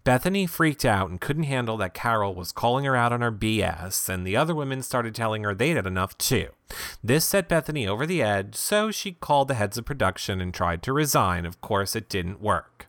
Bethenny 0.06 0.48
freaked 0.48 0.86
out 0.86 1.10
and 1.10 1.22
couldn't 1.22 1.44
handle 1.44 1.78
that 1.78 1.94
Carole 1.94 2.36
was 2.36 2.52
calling 2.52 2.86
her 2.86 2.96
out 2.96 3.12
on 3.12 3.22
her 3.22 3.32
BS, 3.32 4.10
and 4.10 4.26
the 4.26 4.36
other 4.36 4.56
women 4.56 4.82
started 4.82 5.14
telling 5.14 5.44
her 5.44 5.54
they'd 5.54 5.76
had 5.76 5.88
enough 5.88 6.18
too. 6.18 6.50
This 7.04 7.26
set 7.26 7.50
Bethenny 7.50 7.88
over 7.88 8.06
the 8.06 8.22
edge, 8.22 8.56
so 8.56 8.92
she 8.92 9.14
called 9.14 9.48
the 9.48 9.56
heads 9.56 9.78
of 9.78 9.86
production 9.86 10.42
and 10.42 10.54
tried 10.54 10.82
to 10.84 10.94
resign. 10.94 11.46
Of 11.46 11.62
course, 11.62 11.96
it 11.96 12.10
didn't 12.10 12.42
work. 12.42 12.88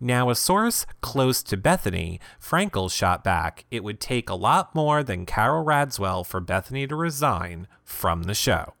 Now, 0.00 0.30
a 0.30 0.34
source 0.34 0.86
close 1.00 1.42
to 1.44 1.56
Bethenny, 1.56 2.20
Frankel 2.40 2.90
shot 2.90 3.24
back, 3.24 3.64
it 3.70 3.82
would 3.82 4.00
take 4.00 4.28
a 4.28 4.34
lot 4.34 4.74
more 4.74 5.02
than 5.02 5.26
Carole 5.26 5.64
Radziwill 5.64 6.26
for 6.26 6.40
Bethenny 6.40 6.88
to 6.88 6.96
resign 6.96 7.66
from 7.84 8.24
the 8.24 8.34
show. 8.34 8.74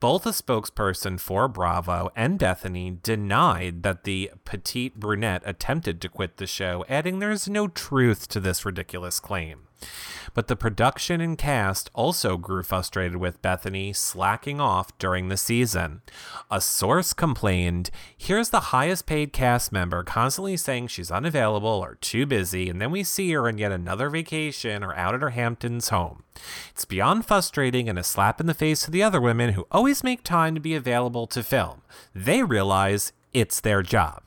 Both 0.00 0.26
a 0.26 0.30
spokesperson 0.30 1.18
for 1.20 1.48
Bravo 1.48 2.10
and 2.16 2.38
Bethenny 2.38 3.02
denied 3.02 3.82
that 3.82 4.04
the 4.04 4.32
petite 4.44 4.96
brunette 4.98 5.42
attempted 5.44 6.00
to 6.00 6.08
quit 6.08 6.36
the 6.36 6.46
show, 6.46 6.84
adding 6.88 7.18
there's 7.18 7.48
no 7.48 7.68
truth 7.68 8.28
to 8.28 8.40
this 8.40 8.64
ridiculous 8.64 9.20
claim. 9.20 9.63
But 10.34 10.48
the 10.48 10.56
production 10.56 11.20
and 11.20 11.38
cast 11.38 11.90
also 11.94 12.36
grew 12.36 12.62
frustrated 12.62 13.16
with 13.16 13.40
Bethenny 13.40 13.94
slacking 13.94 14.60
off 14.60 14.96
during 14.98 15.28
the 15.28 15.36
season. 15.36 16.02
A 16.50 16.60
source 16.60 17.12
complained 17.12 17.90
Here's 18.16 18.50
the 18.50 18.60
highest 18.60 19.06
paid 19.06 19.32
cast 19.32 19.70
member 19.70 20.02
constantly 20.02 20.56
saying 20.56 20.88
she's 20.88 21.10
unavailable 21.10 21.68
or 21.68 21.96
too 22.00 22.26
busy, 22.26 22.68
and 22.68 22.80
then 22.80 22.90
we 22.90 23.04
see 23.04 23.30
her 23.32 23.48
in 23.48 23.58
yet 23.58 23.70
another 23.70 24.10
vacation 24.10 24.82
or 24.82 24.94
out 24.96 25.14
at 25.14 25.22
her 25.22 25.30
Hamptons 25.30 25.90
home. 25.90 26.24
It's 26.70 26.84
beyond 26.84 27.26
frustrating 27.26 27.88
and 27.88 27.98
a 27.98 28.02
slap 28.02 28.40
in 28.40 28.46
the 28.46 28.54
face 28.54 28.82
to 28.82 28.90
the 28.90 29.02
other 29.02 29.20
women 29.20 29.52
who 29.52 29.66
always 29.70 30.02
make 30.02 30.24
time 30.24 30.54
to 30.54 30.60
be 30.60 30.74
available 30.74 31.26
to 31.28 31.42
film. 31.42 31.82
They 32.14 32.42
realize 32.42 33.12
it's 33.32 33.60
their 33.60 33.82
job. 33.82 34.22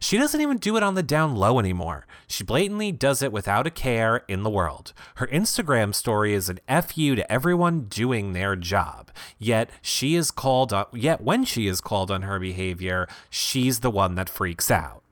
She 0.00 0.18
doesn't 0.18 0.40
even 0.40 0.58
do 0.58 0.76
it 0.76 0.82
on 0.82 0.94
the 0.94 1.02
down 1.02 1.34
low 1.34 1.58
anymore. 1.58 2.06
She 2.26 2.44
blatantly 2.44 2.92
does 2.92 3.22
it 3.22 3.32
without 3.32 3.66
a 3.66 3.70
care 3.70 4.24
in 4.28 4.42
the 4.42 4.50
world. 4.50 4.92
Her 5.16 5.26
Instagram 5.28 5.94
story 5.94 6.34
is 6.34 6.48
an 6.48 6.60
FU 6.68 7.14
to 7.14 7.32
everyone 7.32 7.84
doing 7.84 8.32
their 8.32 8.56
job. 8.56 9.10
Yet 9.38 9.70
she 9.82 10.14
is 10.14 10.30
called 10.30 10.72
on, 10.72 10.86
yet 10.92 11.20
when 11.20 11.44
she 11.44 11.66
is 11.66 11.80
called 11.80 12.10
on 12.10 12.22
her 12.22 12.38
behavior, 12.38 13.08
she's 13.30 13.80
the 13.80 13.90
one 13.90 14.14
that 14.14 14.28
freaks 14.28 14.70
out. 14.70 15.04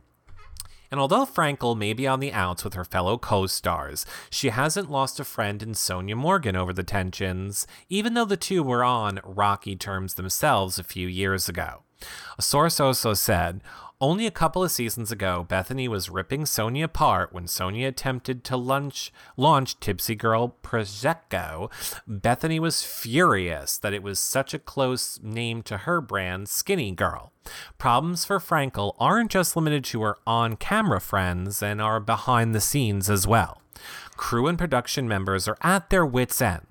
And 0.93 1.01
although 1.01 1.25
Frankel 1.25 1.75
may 1.75 1.95
be 1.95 2.07
on 2.07 2.21
the 2.21 2.35
outs 2.35 2.65
with 2.65 2.75
her 2.75 2.85
fellow 2.85 3.17
co 3.17 3.47
stars, 3.47 4.05
she 4.29 4.51
hasn't 4.51 4.91
lost 4.91 5.19
a 5.19 5.25
friend 5.25 5.63
in 5.63 5.73
Sonja 5.73 6.15
Morgan 6.15 6.55
over 6.55 6.75
the 6.75 6.83
tensions, 6.83 7.67
even 7.89 8.13
though 8.13 8.27
the 8.27 8.37
two 8.37 8.63
were 8.63 8.85
on 8.85 9.19
rocky 9.25 9.75
terms 9.75 10.15
themselves 10.15 10.79
a 10.79 10.85
few 10.85 11.09
years 11.09 11.49
ago. 11.49 11.85
A 12.39 12.43
source 12.43 12.81
also 12.81 13.15
said, 13.15 13.61
only 14.03 14.27
a 14.27 14.33
couple 14.33 14.65
of 14.65 14.73
seasons 14.73 15.13
ago, 15.13 15.47
Bethenny 15.49 15.87
was 15.87 16.11
ripping 16.11 16.43
Sonja 16.43 16.83
apart 16.83 17.33
when 17.33 17.45
Sonja 17.45 17.87
attempted 17.87 18.43
to 18.43 18.57
lunch, 18.57 19.13
launch 19.37 19.79
Tipsy 19.79 20.17
Girl 20.17 20.57
Prosecco. 20.61 21.71
Bethenny 22.11 22.59
was 22.59 22.83
furious 22.83 23.79
that 23.79 23.93
it 23.93 24.03
was 24.03 24.19
such 24.19 24.55
a 24.55 24.59
close 24.59 25.21
name 25.23 25.63
to 25.63 25.79
her 25.79 26.01
brand, 26.01 26.49
Skinny 26.49 26.91
Girl. 26.91 27.31
Problems 27.79 28.25
for 28.25 28.41
Frankel 28.41 28.97
aren't 28.99 29.31
just 29.31 29.55
limited 29.55 29.85
to 29.85 30.03
her 30.03 30.19
on 30.27 30.57
camera 30.57 31.01
friends 31.01 31.63
and 31.63 31.81
are 31.81 32.01
behind 32.01 32.57
the 32.57 32.61
scenes 32.61 33.09
as 33.09 33.25
well. 33.25 33.63
Crew 34.17 34.49
and 34.49 34.59
production 34.59 35.07
members 35.07 35.47
are 35.47 35.59
at 35.63 35.91
their 35.91 36.05
wits' 36.05 36.43
end. 36.43 36.67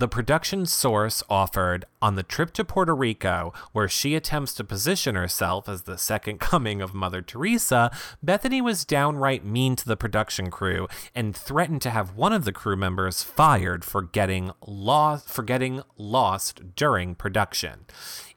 The 0.00 0.08
production 0.08 0.64
source 0.64 1.22
offered 1.28 1.84
on 2.00 2.14
the 2.14 2.22
trip 2.22 2.54
to 2.54 2.64
Puerto 2.64 2.94
Rico, 2.94 3.52
where 3.72 3.86
she 3.86 4.14
attempts 4.14 4.54
to 4.54 4.64
position 4.64 5.14
herself 5.14 5.68
as 5.68 5.82
the 5.82 5.98
second 5.98 6.40
coming 6.40 6.80
of 6.80 6.94
Mother 6.94 7.20
Teresa, 7.20 7.90
Bethenny 8.24 8.62
was 8.62 8.86
downright 8.86 9.44
mean 9.44 9.76
to 9.76 9.84
the 9.84 9.98
production 9.98 10.50
crew 10.50 10.88
and 11.14 11.36
threatened 11.36 11.82
to 11.82 11.90
have 11.90 12.16
one 12.16 12.32
of 12.32 12.46
the 12.46 12.52
crew 12.52 12.76
members 12.76 13.22
fired 13.22 13.84
for 13.84 14.00
getting 14.00 14.52
lost 14.66 15.28
for 15.28 15.42
getting 15.42 15.82
lost 15.98 16.74
during 16.74 17.14
production. 17.14 17.84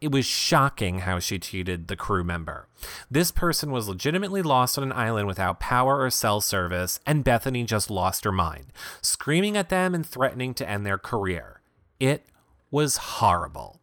It 0.04 0.12
was 0.12 0.26
shocking 0.26 1.00
how 1.00 1.20
she 1.20 1.40
treated 1.40 1.88
the 1.88 1.96
crew 1.96 2.26
member. 2.26 2.68
This 3.10 3.32
person 3.32 3.72
was 3.72 3.88
legitimately 3.88 4.42
lost 4.42 4.78
on 4.78 4.84
an 4.84 4.92
island 4.92 5.28
without 5.28 5.62
power 5.62 6.02
or 6.02 6.10
cell 6.10 6.42
service, 6.42 7.00
and 7.06 7.24
Bethenny 7.24 7.66
just 7.66 7.90
lost 7.90 8.26
her 8.26 8.32
mind, 8.34 8.74
screaming 9.02 9.56
at 9.56 9.70
them 9.70 9.96
and 9.96 10.06
threatening 10.06 10.54
to 10.56 10.70
end 10.70 10.86
their 10.86 10.98
career. 10.98 11.62
It 12.02 12.26
was 12.70 12.98
horrible. 12.98 13.80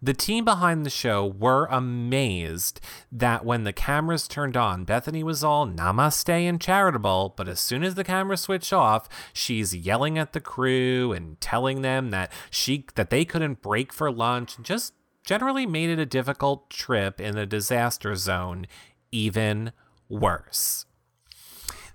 The 0.00 0.14
team 0.14 0.46
behind 0.46 0.86
the 0.86 0.90
show 0.90 1.26
were 1.26 1.66
amazed 1.66 2.80
that 3.12 3.44
when 3.44 3.64
the 3.64 3.72
cameras 3.74 4.28
turned 4.28 4.56
on, 4.56 4.86
Bethenny 4.86 5.22
was 5.22 5.44
all 5.44 5.66
namaste 5.66 6.30
and 6.30 6.58
charitable, 6.58 7.34
but 7.36 7.48
as 7.48 7.60
soon 7.60 7.84
as 7.84 7.96
the 7.96 8.04
camera 8.04 8.38
switched 8.38 8.72
off, 8.72 9.10
she's 9.34 9.76
yelling 9.76 10.16
at 10.16 10.32
the 10.32 10.40
crew 10.40 11.12
and 11.12 11.38
telling 11.38 11.82
them 11.82 12.08
that 12.12 12.32
she 12.48 12.86
that 12.94 13.10
they 13.10 13.26
couldn't 13.26 13.60
break 13.60 13.92
for 13.92 14.10
lunch, 14.10 14.56
just 14.62 14.94
generally 15.28 15.66
made 15.66 15.90
it 15.90 15.98
a 15.98 16.06
difficult 16.06 16.70
trip 16.70 17.20
in 17.20 17.36
a 17.36 17.44
disaster 17.44 18.14
zone 18.14 18.66
even 19.12 19.72
worse. 20.08 20.86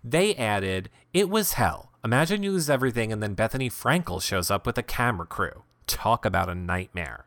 They 0.04 0.36
added, 0.36 0.92
It 1.14 1.32
was 1.32 1.54
hell. 1.54 1.92
Imagine 2.04 2.44
you 2.44 2.52
lose 2.52 2.70
everything 2.70 3.12
and 3.12 3.24
then 3.24 3.36
Bethenny 3.36 3.72
Frankel 3.72 4.22
shows 4.22 4.52
up 4.52 4.68
with 4.68 4.78
a 4.78 4.84
camera 4.84 5.26
crew. 5.26 5.64
Talk 5.88 6.26
about 6.26 6.48
a 6.48 6.54
nightmare. 6.54 7.26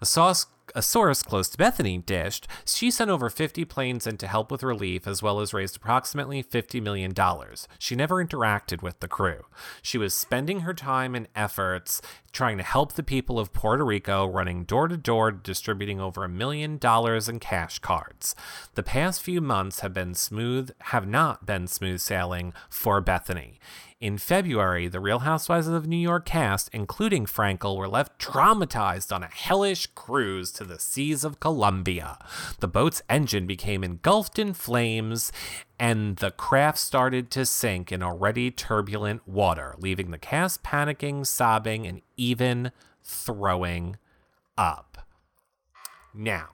A 0.00 0.06
sauce 0.06 0.46
a 0.74 0.82
source 0.82 1.22
close 1.22 1.48
to 1.50 1.58
Bethenny 1.58 2.04
dished, 2.04 2.46
she 2.64 2.90
sent 2.90 3.10
over 3.10 3.30
50 3.30 3.64
planes 3.64 4.06
in 4.06 4.16
to 4.18 4.26
help 4.26 4.50
with 4.50 4.62
relief 4.62 5.06
as 5.06 5.22
well 5.22 5.40
as 5.40 5.54
raised 5.54 5.76
approximately 5.76 6.42
$50 6.42 6.82
million. 6.82 7.14
She 7.78 7.94
never 7.94 8.24
interacted 8.24 8.82
with 8.82 9.00
the 9.00 9.08
crew. 9.08 9.42
She 9.82 9.98
was 9.98 10.14
spending 10.14 10.60
her 10.60 10.74
time 10.74 11.14
and 11.14 11.28
efforts 11.34 12.00
trying 12.32 12.58
to 12.58 12.62
help 12.62 12.92
the 12.92 13.02
people 13.02 13.38
of 13.38 13.52
Puerto 13.52 13.84
Rico, 13.84 14.26
running 14.26 14.64
door 14.64 14.88
to 14.88 14.96
door, 14.96 15.30
distributing 15.30 16.00
over 16.00 16.24
a 16.24 16.28
million 16.28 16.78
dollars 16.78 17.28
in 17.28 17.40
cash 17.40 17.78
cards. 17.78 18.34
The 18.74 18.82
past 18.82 19.22
few 19.22 19.40
months 19.40 19.80
have 19.80 19.94
been 19.94 20.14
smooth, 20.14 20.70
have 20.82 21.06
not 21.06 21.46
been 21.46 21.66
smooth 21.66 22.00
sailing 22.00 22.52
for 22.68 23.02
Bethenny. 23.02 23.58
In 24.00 24.16
February, 24.16 24.86
the 24.86 25.00
Real 25.00 25.18
Housewives 25.20 25.66
of 25.66 25.88
New 25.88 25.96
York 25.96 26.24
cast, 26.24 26.70
including 26.72 27.26
Frankel, 27.26 27.76
were 27.76 27.88
left 27.88 28.20
traumatized 28.20 29.12
on 29.12 29.24
a 29.24 29.28
hellish 29.28 29.88
cruise 29.88 30.52
to 30.52 30.62
the 30.62 30.78
seas 30.78 31.24
of 31.24 31.40
Colombia. 31.40 32.16
The 32.60 32.68
boat's 32.68 33.02
engine 33.08 33.44
became 33.44 33.82
engulfed 33.82 34.38
in 34.38 34.54
flames, 34.54 35.32
and 35.80 36.14
the 36.18 36.30
craft 36.30 36.78
started 36.78 37.28
to 37.32 37.44
sink 37.44 37.90
in 37.90 38.00
already 38.00 38.52
turbulent 38.52 39.26
water, 39.26 39.74
leaving 39.78 40.12
the 40.12 40.18
cast 40.18 40.62
panicking, 40.62 41.26
sobbing, 41.26 41.84
and 41.84 42.00
even 42.16 42.70
throwing 43.02 43.96
up. 44.56 45.08
Now, 46.14 46.50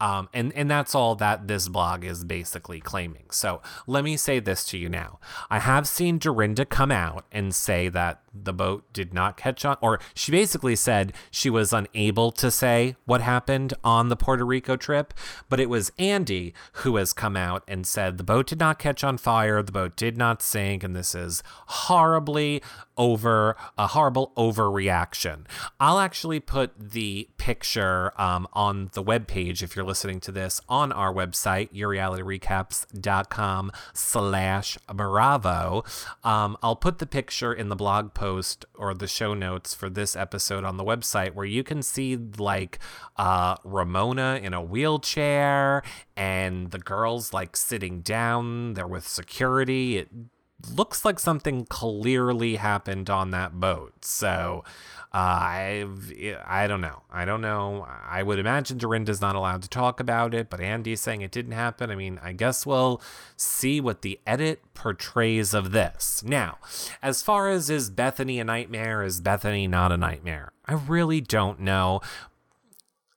um, 0.00 0.28
and, 0.34 0.52
and 0.54 0.70
that's 0.70 0.94
all 0.94 1.14
that 1.16 1.46
this 1.46 1.68
blog 1.68 2.04
is 2.04 2.24
basically 2.24 2.80
claiming. 2.80 3.26
So 3.30 3.62
let 3.86 4.04
me 4.04 4.16
say 4.16 4.40
this 4.40 4.64
to 4.66 4.78
you 4.78 4.88
now. 4.88 5.18
I 5.50 5.60
have 5.60 5.86
seen 5.86 6.18
Dorinda 6.18 6.64
come 6.64 6.90
out 6.90 7.24
and 7.30 7.54
say 7.54 7.88
that 7.88 8.20
the 8.34 8.52
boat 8.52 8.92
did 8.92 9.14
not 9.14 9.36
catch 9.36 9.64
on, 9.64 9.76
or 9.80 10.00
she 10.14 10.32
basically 10.32 10.74
said 10.74 11.12
she 11.30 11.48
was 11.48 11.72
unable 11.72 12.32
to 12.32 12.50
say 12.50 12.96
what 13.04 13.20
happened 13.20 13.74
on 13.84 14.08
the 14.08 14.16
Puerto 14.16 14.44
Rico 14.44 14.76
trip. 14.76 15.14
But 15.48 15.60
it 15.60 15.68
was 15.68 15.92
Andy 15.98 16.52
who 16.74 16.96
has 16.96 17.12
come 17.12 17.36
out 17.36 17.62
and 17.68 17.86
said 17.86 18.18
the 18.18 18.24
boat 18.24 18.48
did 18.48 18.58
not 18.58 18.78
catch 18.78 19.04
on 19.04 19.18
fire, 19.18 19.62
the 19.62 19.72
boat 19.72 19.94
did 19.94 20.18
not 20.18 20.42
sink, 20.42 20.82
and 20.82 20.96
this 20.96 21.14
is 21.14 21.42
horribly 21.66 22.60
over 22.96 23.56
a 23.78 23.88
horrible 23.88 24.32
overreaction. 24.36 25.44
I'll 25.78 25.98
actually 25.98 26.40
put 26.40 26.72
the 26.78 27.28
picture 27.38 28.12
um, 28.20 28.46
on 28.52 28.90
the 28.92 29.02
webpage 29.02 29.62
if 29.62 29.76
you're 29.76 29.83
listening 29.84 30.20
to 30.20 30.32
this 30.32 30.60
on 30.68 30.92
our 30.92 31.12
website, 31.12 31.72
yourrealityrecaps.com 31.72 33.72
slash 33.92 34.78
bravo. 34.92 35.84
Um, 36.22 36.56
I'll 36.62 36.76
put 36.76 36.98
the 36.98 37.06
picture 37.06 37.52
in 37.52 37.68
the 37.68 37.76
blog 37.76 38.14
post 38.14 38.64
or 38.74 38.94
the 38.94 39.06
show 39.06 39.34
notes 39.34 39.74
for 39.74 39.88
this 39.88 40.16
episode 40.16 40.64
on 40.64 40.76
the 40.76 40.84
website 40.84 41.34
where 41.34 41.46
you 41.46 41.62
can 41.62 41.82
see 41.82 42.16
like 42.16 42.78
uh, 43.16 43.56
Ramona 43.64 44.40
in 44.42 44.54
a 44.54 44.62
wheelchair 44.62 45.82
and 46.16 46.70
the 46.70 46.78
girls 46.78 47.32
like 47.32 47.56
sitting 47.56 48.00
down 48.00 48.74
there 48.74 48.86
with 48.86 49.06
security. 49.06 49.98
It 49.98 50.08
looks 50.72 51.04
like 51.04 51.18
something 51.18 51.66
clearly 51.66 52.56
happened 52.56 53.10
on 53.10 53.30
that 53.30 53.60
boat. 53.60 54.04
So 54.04 54.64
uh, 55.14 55.16
I 55.16 55.86
I 56.44 56.66
don't 56.66 56.80
know. 56.80 57.02
I 57.08 57.24
don't 57.24 57.40
know. 57.40 57.86
I 57.88 58.24
would 58.24 58.40
imagine 58.40 58.78
Dorinda's 58.78 59.20
not 59.20 59.36
allowed 59.36 59.62
to 59.62 59.68
talk 59.68 60.00
about 60.00 60.34
it, 60.34 60.50
but 60.50 60.60
Andy's 60.60 61.00
saying 61.00 61.20
it 61.20 61.30
didn't 61.30 61.52
happen. 61.52 61.88
I 61.88 61.94
mean, 61.94 62.18
I 62.20 62.32
guess 62.32 62.66
we'll 62.66 63.00
see 63.36 63.80
what 63.80 64.02
the 64.02 64.18
edit 64.26 64.60
portrays 64.74 65.54
of 65.54 65.70
this. 65.70 66.24
Now, 66.26 66.58
as 67.00 67.22
far 67.22 67.48
as 67.48 67.70
is 67.70 67.92
Bethenny 67.92 68.40
a 68.40 68.44
nightmare, 68.44 69.04
is 69.04 69.20
Bethenny 69.20 69.70
not 69.70 69.92
a 69.92 69.96
nightmare? 69.96 70.50
I 70.66 70.74
really 70.74 71.20
don't 71.20 71.60
know. 71.60 72.00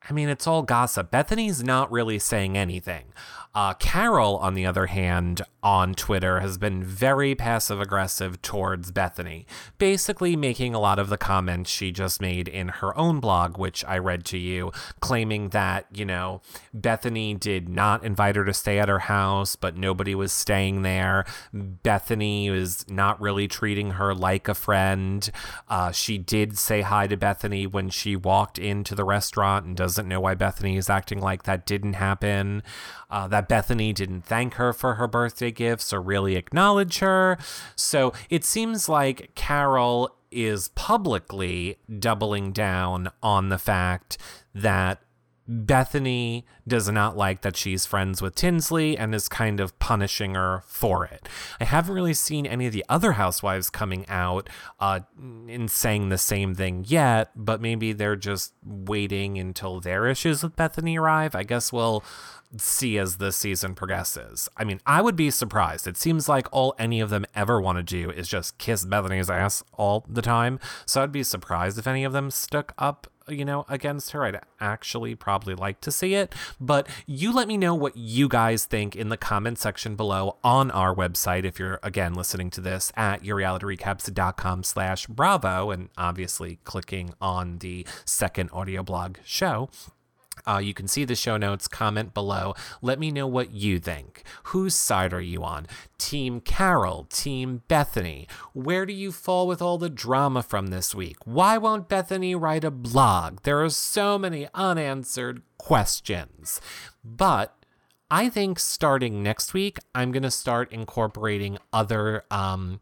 I 0.10 0.14
mean, 0.14 0.30
it's 0.30 0.48
all 0.48 0.64
gossip. 0.64 1.12
Bethenny's 1.12 1.64
not 1.64 1.92
really 1.92 2.20
saying 2.20 2.58
anything. 2.58 3.14
Uh, 3.58 3.74
Carole, 3.74 4.38
on 4.38 4.54
the 4.54 4.68
other 4.68 4.86
hand, 4.86 5.42
on 5.64 5.96
Twitter 5.96 6.42
has 6.42 6.60
been 6.60 6.84
very 6.84 7.34
passive 7.34 7.82
aggressive 7.82 8.40
towards 8.44 8.92
Bethenny, 8.92 9.46
basically 9.80 10.36
making 10.36 10.76
a 10.76 10.80
lot 10.80 11.00
of 11.00 11.10
the 11.10 11.18
comments 11.18 11.72
she 11.72 11.92
just 11.92 12.22
made 12.22 12.48
in 12.48 12.68
her 12.68 12.96
own 12.96 13.20
blog, 13.20 13.58
which 13.58 13.84
I 13.86 13.98
read 13.98 14.26
to 14.26 14.38
you, 14.38 14.72
claiming 15.00 15.50
that, 15.50 15.88
you 15.92 16.06
know, 16.06 16.42
Bethenny 16.76 17.38
did 17.38 17.68
not 17.68 18.04
invite 18.04 18.36
her 18.36 18.46
to 18.46 18.54
stay 18.54 18.78
at 18.78 18.90
her 18.90 19.00
house, 19.00 19.56
but 19.56 19.76
nobody 19.76 20.14
was 20.14 20.32
staying 20.32 20.84
there. 20.84 21.26
Bethenny 21.52 22.52
was 22.52 22.88
not 22.88 23.20
really 23.20 23.48
treating 23.48 23.92
her 23.92 24.14
like 24.14 24.48
a 24.48 24.54
friend. 24.54 25.32
Uh, 25.68 25.92
she 25.92 26.20
did 26.20 26.60
say 26.60 26.82
hi 26.82 27.08
to 27.08 27.18
Bethenny 27.18 27.70
when 27.70 27.90
she 27.90 28.16
walked 28.16 28.60
into 28.60 28.94
the 28.94 29.04
restaurant 29.04 29.66
and 29.66 29.76
doesn't 29.98 30.10
know 30.10 30.22
why 30.22 30.36
Bethenny 30.36 30.78
is 30.78 30.90
acting 30.90 31.20
like 31.20 31.44
that 31.44 31.66
didn't 31.66 31.94
happen. 31.94 32.62
Uh, 33.10 33.28
that 33.28 33.38
that 33.50 33.68
Bethenny 33.68 33.94
didn't 33.94 34.22
thank 34.22 34.56
her 34.56 34.74
for 34.74 34.96
her 34.96 35.08
birthday 35.08 35.52
gifts 35.52 35.92
or 35.94 36.02
really 36.02 36.36
acknowledge 36.36 37.00
her. 37.00 37.38
So 37.76 38.14
it 38.30 38.46
seems 38.46 38.88
like 38.88 39.32
Carole 39.36 40.16
is 40.32 40.70
publicly 40.70 41.78
doubling 42.00 42.52
down 42.52 43.10
on 43.24 43.50
the 43.50 43.58
fact 43.58 44.18
that 44.54 45.02
Bethenny 45.50 46.44
does 46.68 46.90
not 46.90 47.16
like 47.16 47.42
that 47.42 47.56
she's 47.56 47.86
friends 47.86 48.22
with 48.22 48.36
Tinsley 48.36 48.98
and 48.98 49.16
is 49.16 49.30
kind 49.30 49.60
of 49.60 49.78
punishing 49.80 50.36
her 50.36 50.64
for 50.66 51.06
it. 51.06 51.30
I 51.60 51.64
haven't 51.64 51.96
really 51.96 52.14
seen 52.14 52.46
any 52.46 52.68
of 52.68 52.74
the 52.74 52.86
other 52.90 53.14
housewives 53.14 53.70
coming 53.70 54.06
out 54.10 54.50
uh, 54.80 55.02
in 55.48 55.68
saying 55.68 56.10
the 56.10 56.18
same 56.18 56.54
thing 56.54 56.86
yet, 56.88 57.32
but 57.36 57.62
maybe 57.62 57.94
they're 57.94 58.16
just 58.16 58.54
waiting 58.64 59.38
until 59.38 59.80
their 59.80 60.08
issues 60.08 60.44
with 60.44 60.56
Bethenny 60.56 61.00
arrive. 61.00 61.34
I 61.34 61.44
guess 61.44 61.72
we'll 61.72 62.04
see 62.58 62.98
as 62.98 63.18
the 63.18 63.32
season 63.32 63.76
progresses. 63.76 64.48
I 64.58 64.64
mean, 64.64 64.80
I 64.86 65.02
would 65.02 65.16
be 65.16 65.32
surprised. 65.32 65.88
It 65.88 65.98
seems 65.98 66.30
like 66.30 66.48
all 66.52 66.76
any 66.80 67.00
of 67.00 67.10
them 67.10 67.26
ever 67.36 67.60
want 67.60 67.78
to 67.78 67.84
do 67.84 68.10
is 68.10 68.28
just 68.28 68.58
kiss 68.58 68.86
Bethenny's 68.86 69.30
ass 69.30 69.64
all 69.74 70.06
the 70.10 70.22
time. 70.22 70.60
So 70.86 71.04
I'd 71.04 71.12
be 71.12 71.24
surprised 71.24 71.78
if 71.78 71.88
any 71.88 72.04
of 72.04 72.14
them 72.14 72.32
stuck 72.32 72.74
up 72.78 73.08
you 73.28 73.46
know, 73.46 73.66
against 73.70 74.12
her. 74.12 74.24
I'd 74.24 74.40
actually 74.60 75.16
probably 75.16 75.56
like 75.56 75.82
to 75.82 75.92
see 75.92 76.14
it. 76.16 76.34
But 76.60 76.88
you 77.06 77.34
let 77.34 77.48
me 77.48 77.58
know 77.58 77.76
what 77.76 77.96
you 77.96 78.28
guys 78.28 78.66
think 78.66 78.96
in 78.96 79.10
the 79.10 79.18
comment 79.18 79.60
section 79.60 79.96
below 79.96 80.38
on 80.44 80.72
our 80.72 80.94
website 80.96 81.44
if 81.44 81.60
you're 81.60 81.80
again 81.84 82.14
listening 82.14 82.50
to 82.52 82.62
this 82.62 82.92
at 82.96 83.24
yourrealityrecaps.com 83.24 84.64
slash 84.64 85.08
bravo 85.08 85.72
and 85.72 85.90
obviously 85.98 86.60
clicking 86.64 87.14
on 87.22 87.60
the 87.60 87.86
second 88.06 88.50
audio 88.52 88.84
blog 88.84 89.18
show. 89.24 89.70
Uh, 90.46 90.58
you 90.64 90.74
can 90.74 90.88
see 90.88 91.06
the 91.06 91.16
show 91.16 91.38
notes, 91.38 91.68
comment 91.68 92.14
below. 92.14 92.54
Let 92.82 93.00
me 93.00 93.12
know 93.12 93.28
what 93.28 93.52
you 93.52 93.80
think. 93.80 94.24
Whose 94.46 94.76
side 94.76 95.14
are 95.14 95.22
you 95.22 95.44
on? 95.44 95.68
Team 95.98 96.42
Carole, 96.42 97.06
Team 97.10 97.64
Bethenny? 97.70 98.30
Where 98.54 98.86
do 98.86 98.94
you 98.94 99.12
fall 99.12 99.48
with 99.48 99.62
all 99.62 99.78
the 99.78 99.90
drama 99.90 100.44
from 100.44 100.68
this 100.68 100.94
week? 100.94 101.18
Why 101.26 101.58
won't 101.58 101.90
Bethenny 101.90 102.40
write 102.40 102.64
a 102.64 102.72
blog? 102.72 103.42
There 103.44 103.64
are 103.64 103.70
so 103.70 104.18
many 104.18 104.48
unanswered 104.54 105.42
questions. 105.58 106.62
But 107.04 107.54
I 108.10 108.30
think 108.30 108.60
starting 108.60 109.22
next 109.22 109.54
week, 109.54 109.80
I'm 109.94 110.12
going 110.12 110.24
to 110.24 110.32
start 110.32 110.72
incorporating 110.72 111.58
other 111.74 112.24
um, 112.32 112.80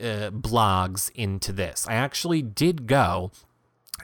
uh, 0.00 0.30
blogs 0.30 1.10
into 1.14 1.52
this. 1.52 1.86
I 1.88 1.94
actually 1.94 2.42
did 2.42 2.86
go 2.86 3.30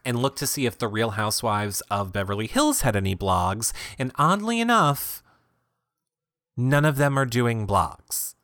and 0.05 0.19
look 0.19 0.37
to 0.37 0.47
see 0.47 0.67
if 0.67 0.79
the 0.79 0.89
Real 0.89 1.11
Housewives 1.11 1.81
of 1.91 2.13
Beverly 2.13 2.47
Hills 2.47 2.83
had 2.83 2.97
any 2.97 3.15
blogs. 3.17 3.73
And 3.99 4.13
oddly 4.17 4.61
enough, 4.61 5.23
none 6.57 6.85
of 6.85 6.97
them 6.97 7.19
are 7.19 7.27
doing 7.27 7.67
blogs. 7.67 8.35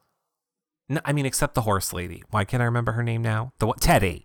No, 0.88 1.00
I 1.04 1.12
mean, 1.12 1.26
except 1.26 1.54
the 1.54 1.62
horse 1.62 1.92
lady. 1.92 2.22
Why 2.30 2.44
can't 2.44 2.62
I 2.62 2.66
remember 2.66 2.92
her 2.92 3.02
name 3.02 3.22
now? 3.22 3.52
The 3.58 3.68
Teddi. 3.68 4.24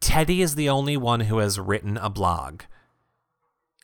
Teddi 0.00 0.40
is 0.40 0.54
the 0.54 0.68
only 0.68 0.96
one 0.96 1.20
who 1.20 1.38
has 1.38 1.58
written 1.58 1.96
a 1.96 2.08
blog 2.08 2.62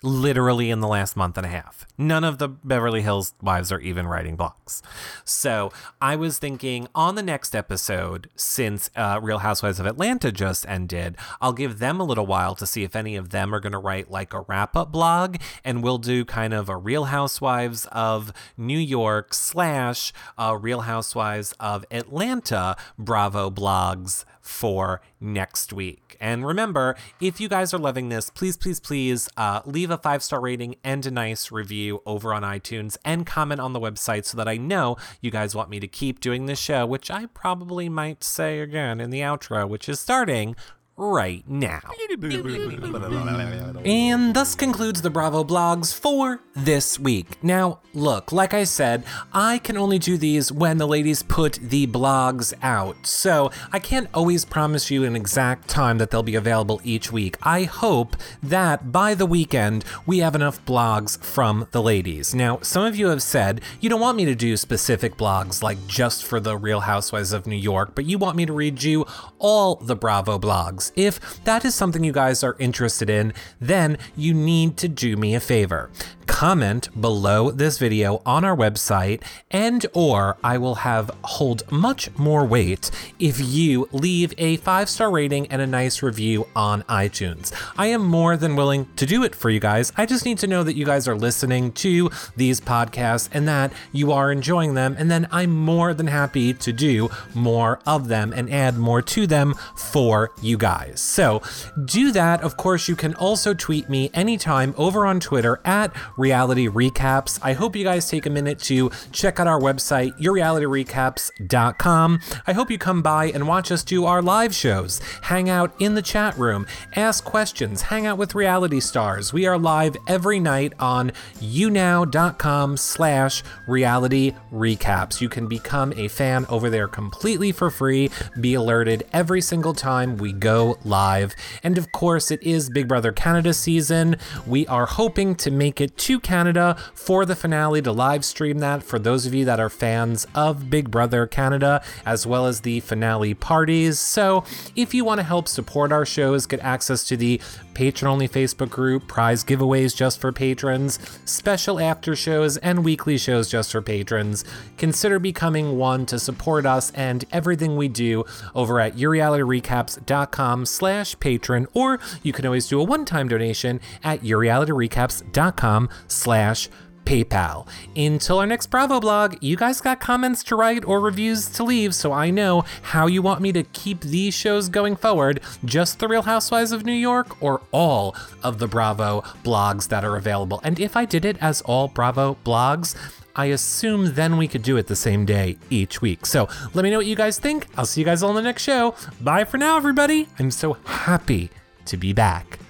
literally 0.04 0.70
in 0.70 0.80
the 0.80 0.86
last 0.86 1.16
month 1.16 1.38
and 1.38 1.46
a 1.46 1.48
half. 1.48 1.86
None 1.96 2.24
of 2.24 2.38
the 2.38 2.48
Beverly 2.48 3.02
Hills 3.02 3.34
wives 3.40 3.72
are 3.72 3.80
even 3.80 4.06
writing 4.06 4.36
blogs. 4.36 4.82
So 5.24 5.72
I 6.00 6.14
was 6.14 6.38
thinking 6.38 6.88
on 6.94 7.14
the 7.14 7.22
next 7.22 7.56
episode, 7.56 8.28
since 8.36 8.90
uh, 8.94 9.18
Real 9.22 9.38
Housewives 9.38 9.80
of 9.80 9.86
Atlanta 9.86 10.30
just 10.30 10.68
ended, 10.68 11.16
I'll 11.40 11.52
give 11.52 11.78
them 11.78 12.00
a 12.00 12.04
little 12.04 12.26
while 12.26 12.54
to 12.56 12.66
see 12.66 12.84
if 12.84 12.94
any 12.94 13.16
of 13.16 13.30
them 13.30 13.54
are 13.54 13.60
going 13.60 13.72
to 13.72 13.78
write 13.78 14.10
like 14.10 14.34
a 14.34 14.40
wrap 14.40 14.76
up 14.76 14.92
blog, 14.92 15.36
and 15.64 15.82
we'll 15.82 15.98
do 15.98 16.24
kind 16.24 16.52
of 16.52 16.68
a 16.68 16.76
Real 16.76 17.06
Housewives 17.06 17.86
of 17.86 18.32
New 18.56 18.78
York 18.78 19.32
slash 19.32 20.12
uh, 20.36 20.56
Real 20.60 20.82
Housewives 20.82 21.54
of 21.58 21.84
Atlanta 21.90 22.76
Bravo 22.98 23.50
blogs 23.50 24.24
for 24.44 25.00
next 25.20 25.72
week. 25.72 26.16
And 26.20 26.46
remember, 26.46 26.96
if 27.20 27.40
you 27.40 27.48
guys 27.48 27.72
are 27.74 27.78
loving 27.78 28.10
this, 28.10 28.30
please, 28.30 28.56
please, 28.56 28.78
please 28.78 29.28
uh, 29.36 29.62
leave 29.64 29.90
a 29.90 29.98
five 29.98 30.22
star 30.22 30.40
rating 30.40 30.76
and 30.84 31.04
a 31.06 31.10
nice 31.10 31.50
review 31.50 32.02
over 32.06 32.32
on 32.32 32.42
iTunes 32.42 32.96
and 33.04 33.26
comment 33.26 33.60
on 33.60 33.72
the 33.72 33.80
website 33.80 34.24
so 34.26 34.36
that 34.36 34.46
I 34.46 34.56
know 34.56 34.96
you 35.20 35.30
guys 35.30 35.54
want 35.54 35.70
me 35.70 35.80
to 35.80 35.88
keep 35.88 36.20
doing 36.20 36.46
this 36.46 36.58
show, 36.58 36.86
which 36.86 37.10
I 37.10 37.26
probably 37.26 37.88
might 37.88 38.22
say 38.22 38.60
again 38.60 39.00
in 39.00 39.10
the 39.10 39.20
outro, 39.20 39.68
which 39.68 39.88
is 39.88 39.98
starting 39.98 40.54
right 40.96 41.48
now. 41.48 41.80
and 43.84 44.34
thus 44.34 44.54
concludes 44.54 45.02
the 45.02 45.10
Bravo 45.10 45.44
blogs 45.44 45.92
for 45.92 46.40
this 46.54 46.98
week. 46.98 47.42
Now, 47.42 47.80
look, 47.92 48.30
like 48.30 48.54
I 48.54 48.64
said, 48.64 49.04
I 49.32 49.58
can 49.58 49.76
only 49.76 49.98
do 49.98 50.16
these 50.16 50.52
when 50.52 50.78
the 50.78 50.86
ladies 50.86 51.22
put 51.22 51.54
the 51.54 51.86
blogs 51.86 52.54
out, 52.62 53.06
so 53.06 53.50
I 53.72 53.80
can't 53.80 54.08
always 54.14 54.44
promise 54.44 54.90
you 54.90 55.04
an 55.04 55.16
exact 55.16 55.68
time 55.68 55.98
that 55.98 56.10
they'll 56.10 56.22
be 56.22 56.36
available 56.36 56.80
each 56.84 57.10
week. 57.10 57.36
I 57.42 57.64
hope 57.64 58.16
that 58.42 58.92
by 58.92 59.14
the 59.14 59.26
weekend 59.26 59.84
we 60.06 60.18
have 60.18 60.34
enough 60.34 60.64
blogs 60.64 61.22
from 61.22 61.66
the 61.72 61.82
ladies. 61.82 62.34
Now, 62.34 62.60
some 62.62 62.84
of 62.84 62.96
you 62.96 63.08
have 63.08 63.22
said 63.22 63.60
you 63.80 63.90
don't 63.90 64.00
want 64.00 64.16
me 64.16 64.24
to 64.26 64.34
do 64.34 64.56
specific 64.56 65.16
blogs 65.16 65.62
like 65.62 65.84
just 65.88 66.24
for 66.24 66.38
the 66.38 66.56
Real 66.56 66.80
Housewives 66.80 67.32
of 67.32 67.46
New 67.46 67.56
York, 67.56 67.94
but 67.94 68.04
you 68.04 68.18
want 68.18 68.36
me 68.36 68.46
to 68.46 68.52
read 68.52 68.82
you 68.82 69.06
all 69.38 69.76
the 69.76 69.96
Bravo 69.96 70.38
blogs. 70.38 70.83
If 70.96 71.42
that 71.44 71.64
is 71.64 71.74
something 71.74 72.04
you 72.04 72.12
guys 72.12 72.42
are 72.42 72.56
interested 72.58 73.08
in, 73.10 73.32
then 73.60 73.98
you 74.16 74.34
need 74.34 74.76
to 74.78 74.88
do 74.88 75.16
me 75.16 75.34
a 75.34 75.40
favor 75.40 75.90
comment 76.26 76.88
below 77.00 77.50
this 77.50 77.78
video 77.78 78.20
on 78.26 78.44
our 78.44 78.56
website 78.56 79.22
and 79.50 79.86
or 79.92 80.36
I 80.42 80.58
will 80.58 80.76
have 80.76 81.10
hold 81.22 81.70
much 81.70 82.16
more 82.18 82.44
weight 82.44 82.90
if 83.18 83.40
you 83.40 83.88
leave 83.92 84.34
a 84.38 84.56
five-star 84.58 85.10
rating 85.10 85.46
and 85.48 85.62
a 85.62 85.66
nice 85.66 86.02
review 86.02 86.46
on 86.56 86.82
iTunes. 86.84 87.52
I 87.76 87.86
am 87.86 88.02
more 88.04 88.36
than 88.36 88.56
willing 88.56 88.88
to 88.96 89.06
do 89.06 89.22
it 89.24 89.34
for 89.34 89.50
you 89.50 89.60
guys. 89.60 89.92
I 89.96 90.06
just 90.06 90.24
need 90.24 90.38
to 90.38 90.46
know 90.46 90.62
that 90.62 90.76
you 90.76 90.84
guys 90.84 91.08
are 91.08 91.16
listening 91.16 91.72
to 91.72 92.10
these 92.36 92.60
podcasts 92.60 93.28
and 93.32 93.46
that 93.48 93.72
you 93.92 94.12
are 94.12 94.32
enjoying 94.32 94.74
them 94.74 94.96
and 94.98 95.10
then 95.10 95.28
I'm 95.30 95.54
more 95.54 95.94
than 95.94 96.06
happy 96.06 96.54
to 96.54 96.72
do 96.72 97.10
more 97.34 97.80
of 97.86 98.08
them 98.08 98.32
and 98.32 98.52
add 98.52 98.76
more 98.76 99.02
to 99.02 99.26
them 99.26 99.54
for 99.76 100.32
you 100.40 100.56
guys. 100.56 101.00
So, 101.00 101.42
do 101.84 102.12
that. 102.12 102.42
Of 102.42 102.56
course, 102.56 102.88
you 102.88 102.96
can 102.96 103.14
also 103.14 103.54
tweet 103.54 103.88
me 103.88 104.10
anytime 104.14 104.74
over 104.76 105.06
on 105.06 105.20
Twitter 105.20 105.60
at 105.64 105.94
reality 106.16 106.68
recaps. 106.68 107.38
I 107.42 107.52
hope 107.52 107.76
you 107.76 107.84
guys 107.84 108.08
take 108.08 108.26
a 108.26 108.30
minute 108.30 108.58
to 108.60 108.90
check 109.12 109.40
out 109.40 109.46
our 109.46 109.60
website, 109.60 110.18
yourrealityrecaps.com. 110.18 112.20
I 112.46 112.52
hope 112.52 112.70
you 112.70 112.78
come 112.78 113.02
by 113.02 113.26
and 113.26 113.48
watch 113.48 113.72
us 113.72 113.82
do 113.82 114.04
our 114.04 114.22
live 114.22 114.54
shows, 114.54 115.00
hang 115.22 115.48
out 115.48 115.74
in 115.78 115.94
the 115.94 116.02
chat 116.02 116.36
room, 116.38 116.66
ask 116.96 117.24
questions, 117.24 117.82
hang 117.82 118.06
out 118.06 118.18
with 118.18 118.34
reality 118.34 118.80
stars. 118.80 119.32
We 119.32 119.46
are 119.46 119.58
live 119.58 119.96
every 120.06 120.40
night 120.40 120.72
on 120.78 121.12
younow.com 121.40 122.76
slash 122.76 123.42
reality 123.66 124.34
recaps. 124.52 125.20
You 125.20 125.28
can 125.28 125.48
become 125.48 125.92
a 125.96 126.08
fan 126.08 126.46
over 126.48 126.70
there 126.70 126.88
completely 126.88 127.52
for 127.52 127.70
free, 127.70 128.10
be 128.40 128.54
alerted 128.54 129.06
every 129.12 129.40
single 129.40 129.74
time 129.74 130.16
we 130.16 130.32
go 130.32 130.78
live. 130.84 131.34
And 131.62 131.78
of 131.78 131.92
course, 131.92 132.30
it 132.30 132.42
is 132.42 132.70
Big 132.70 132.88
Brother 132.88 133.12
Canada 133.12 133.54
season. 133.54 134.16
We 134.46 134.66
are 134.66 134.86
hoping 134.86 135.34
to 135.36 135.50
make 135.50 135.80
it 135.80 135.96
to 136.04 136.20
Canada 136.20 136.76
for 136.92 137.24
the 137.24 137.34
finale 137.34 137.80
to 137.80 137.90
live 137.90 138.26
stream 138.26 138.58
that 138.58 138.82
for 138.82 138.98
those 138.98 139.24
of 139.24 139.32
you 139.32 139.42
that 139.46 139.58
are 139.58 139.70
fans 139.70 140.26
of 140.34 140.68
Big 140.68 140.90
Brother 140.90 141.26
Canada, 141.26 141.82
as 142.04 142.26
well 142.26 142.44
as 142.44 142.60
the 142.60 142.80
finale 142.80 143.32
parties. 143.32 143.98
So, 143.98 144.44
if 144.76 144.92
you 144.92 145.02
want 145.02 145.20
to 145.20 145.22
help 145.22 145.48
support 145.48 145.92
our 145.92 146.04
shows, 146.04 146.44
get 146.44 146.60
access 146.60 147.04
to 147.08 147.16
the 147.16 147.40
patron 147.72 148.12
only 148.12 148.28
Facebook 148.28 148.68
group, 148.68 149.08
prize 149.08 149.44
giveaways 149.44 149.96
just 149.96 150.20
for 150.20 150.30
patrons, 150.30 150.98
special 151.24 151.80
after 151.80 152.14
shows, 152.14 152.58
and 152.58 152.84
weekly 152.84 153.16
shows 153.16 153.50
just 153.50 153.72
for 153.72 153.80
patrons, 153.80 154.44
consider 154.76 155.18
becoming 155.18 155.78
one 155.78 156.04
to 156.04 156.18
support 156.18 156.66
us 156.66 156.90
and 156.92 157.24
everything 157.32 157.76
we 157.76 157.88
do 157.88 158.24
over 158.54 158.78
at 158.78 158.94
yourrealityrecaps.com 158.94 160.66
slash 160.66 161.18
patron, 161.18 161.66
or 161.72 161.98
you 162.22 162.34
can 162.34 162.44
always 162.44 162.68
do 162.68 162.78
a 162.78 162.84
one-time 162.84 163.26
donation 163.26 163.80
at 164.04 164.20
yourrealityrecaps.com 164.20 165.88
slash 166.08 166.68
PayPal. 167.04 167.68
Until 167.96 168.38
our 168.38 168.46
next 168.46 168.68
Bravo 168.68 169.00
blog, 169.00 169.36
you 169.40 169.56
guys 169.56 169.80
got 169.80 170.00
comments 170.00 170.42
to 170.44 170.56
write 170.56 170.84
or 170.84 171.00
reviews 171.00 171.48
to 171.50 171.64
leave, 171.64 171.94
so 171.94 172.12
I 172.12 172.30
know 172.30 172.64
how 172.82 173.06
you 173.06 173.22
want 173.22 173.40
me 173.40 173.52
to 173.52 173.62
keep 173.62 174.00
these 174.00 174.34
shows 174.34 174.68
going 174.68 174.96
forward. 174.96 175.40
Just 175.64 175.98
The 175.98 176.08
Real 176.08 176.22
Housewives 176.22 176.72
of 176.72 176.84
New 176.84 176.92
York 176.92 177.42
or 177.42 177.60
all 177.72 178.16
of 178.42 178.58
the 178.58 178.66
Bravo 178.66 179.22
blogs 179.42 179.88
that 179.88 180.04
are 180.04 180.16
available. 180.16 180.60
And 180.64 180.80
if 180.80 180.96
I 180.96 181.04
did 181.04 181.24
it 181.24 181.36
as 181.40 181.60
all 181.62 181.88
Bravo 181.88 182.36
blogs, 182.44 182.94
I 183.36 183.46
assume 183.46 184.14
then 184.14 184.36
we 184.36 184.46
could 184.46 184.62
do 184.62 184.76
it 184.76 184.86
the 184.86 184.96
same 184.96 185.24
day 185.26 185.58
each 185.68 186.00
week. 186.00 186.24
So 186.24 186.48
let 186.72 186.84
me 186.84 186.90
know 186.90 186.98
what 186.98 187.06
you 187.06 187.16
guys 187.16 187.38
think. 187.38 187.66
I'll 187.76 187.86
see 187.86 188.00
you 188.00 188.04
guys 188.04 188.22
all 188.22 188.30
in 188.30 188.36
the 188.36 188.42
next 188.42 188.62
show. 188.62 188.94
Bye 189.20 189.44
for 189.44 189.58
now, 189.58 189.76
everybody. 189.76 190.28
I'm 190.38 190.52
so 190.52 190.74
happy 190.84 191.50
to 191.86 191.96
be 191.96 192.12
back. 192.12 192.60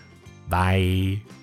Bye. 0.49 1.34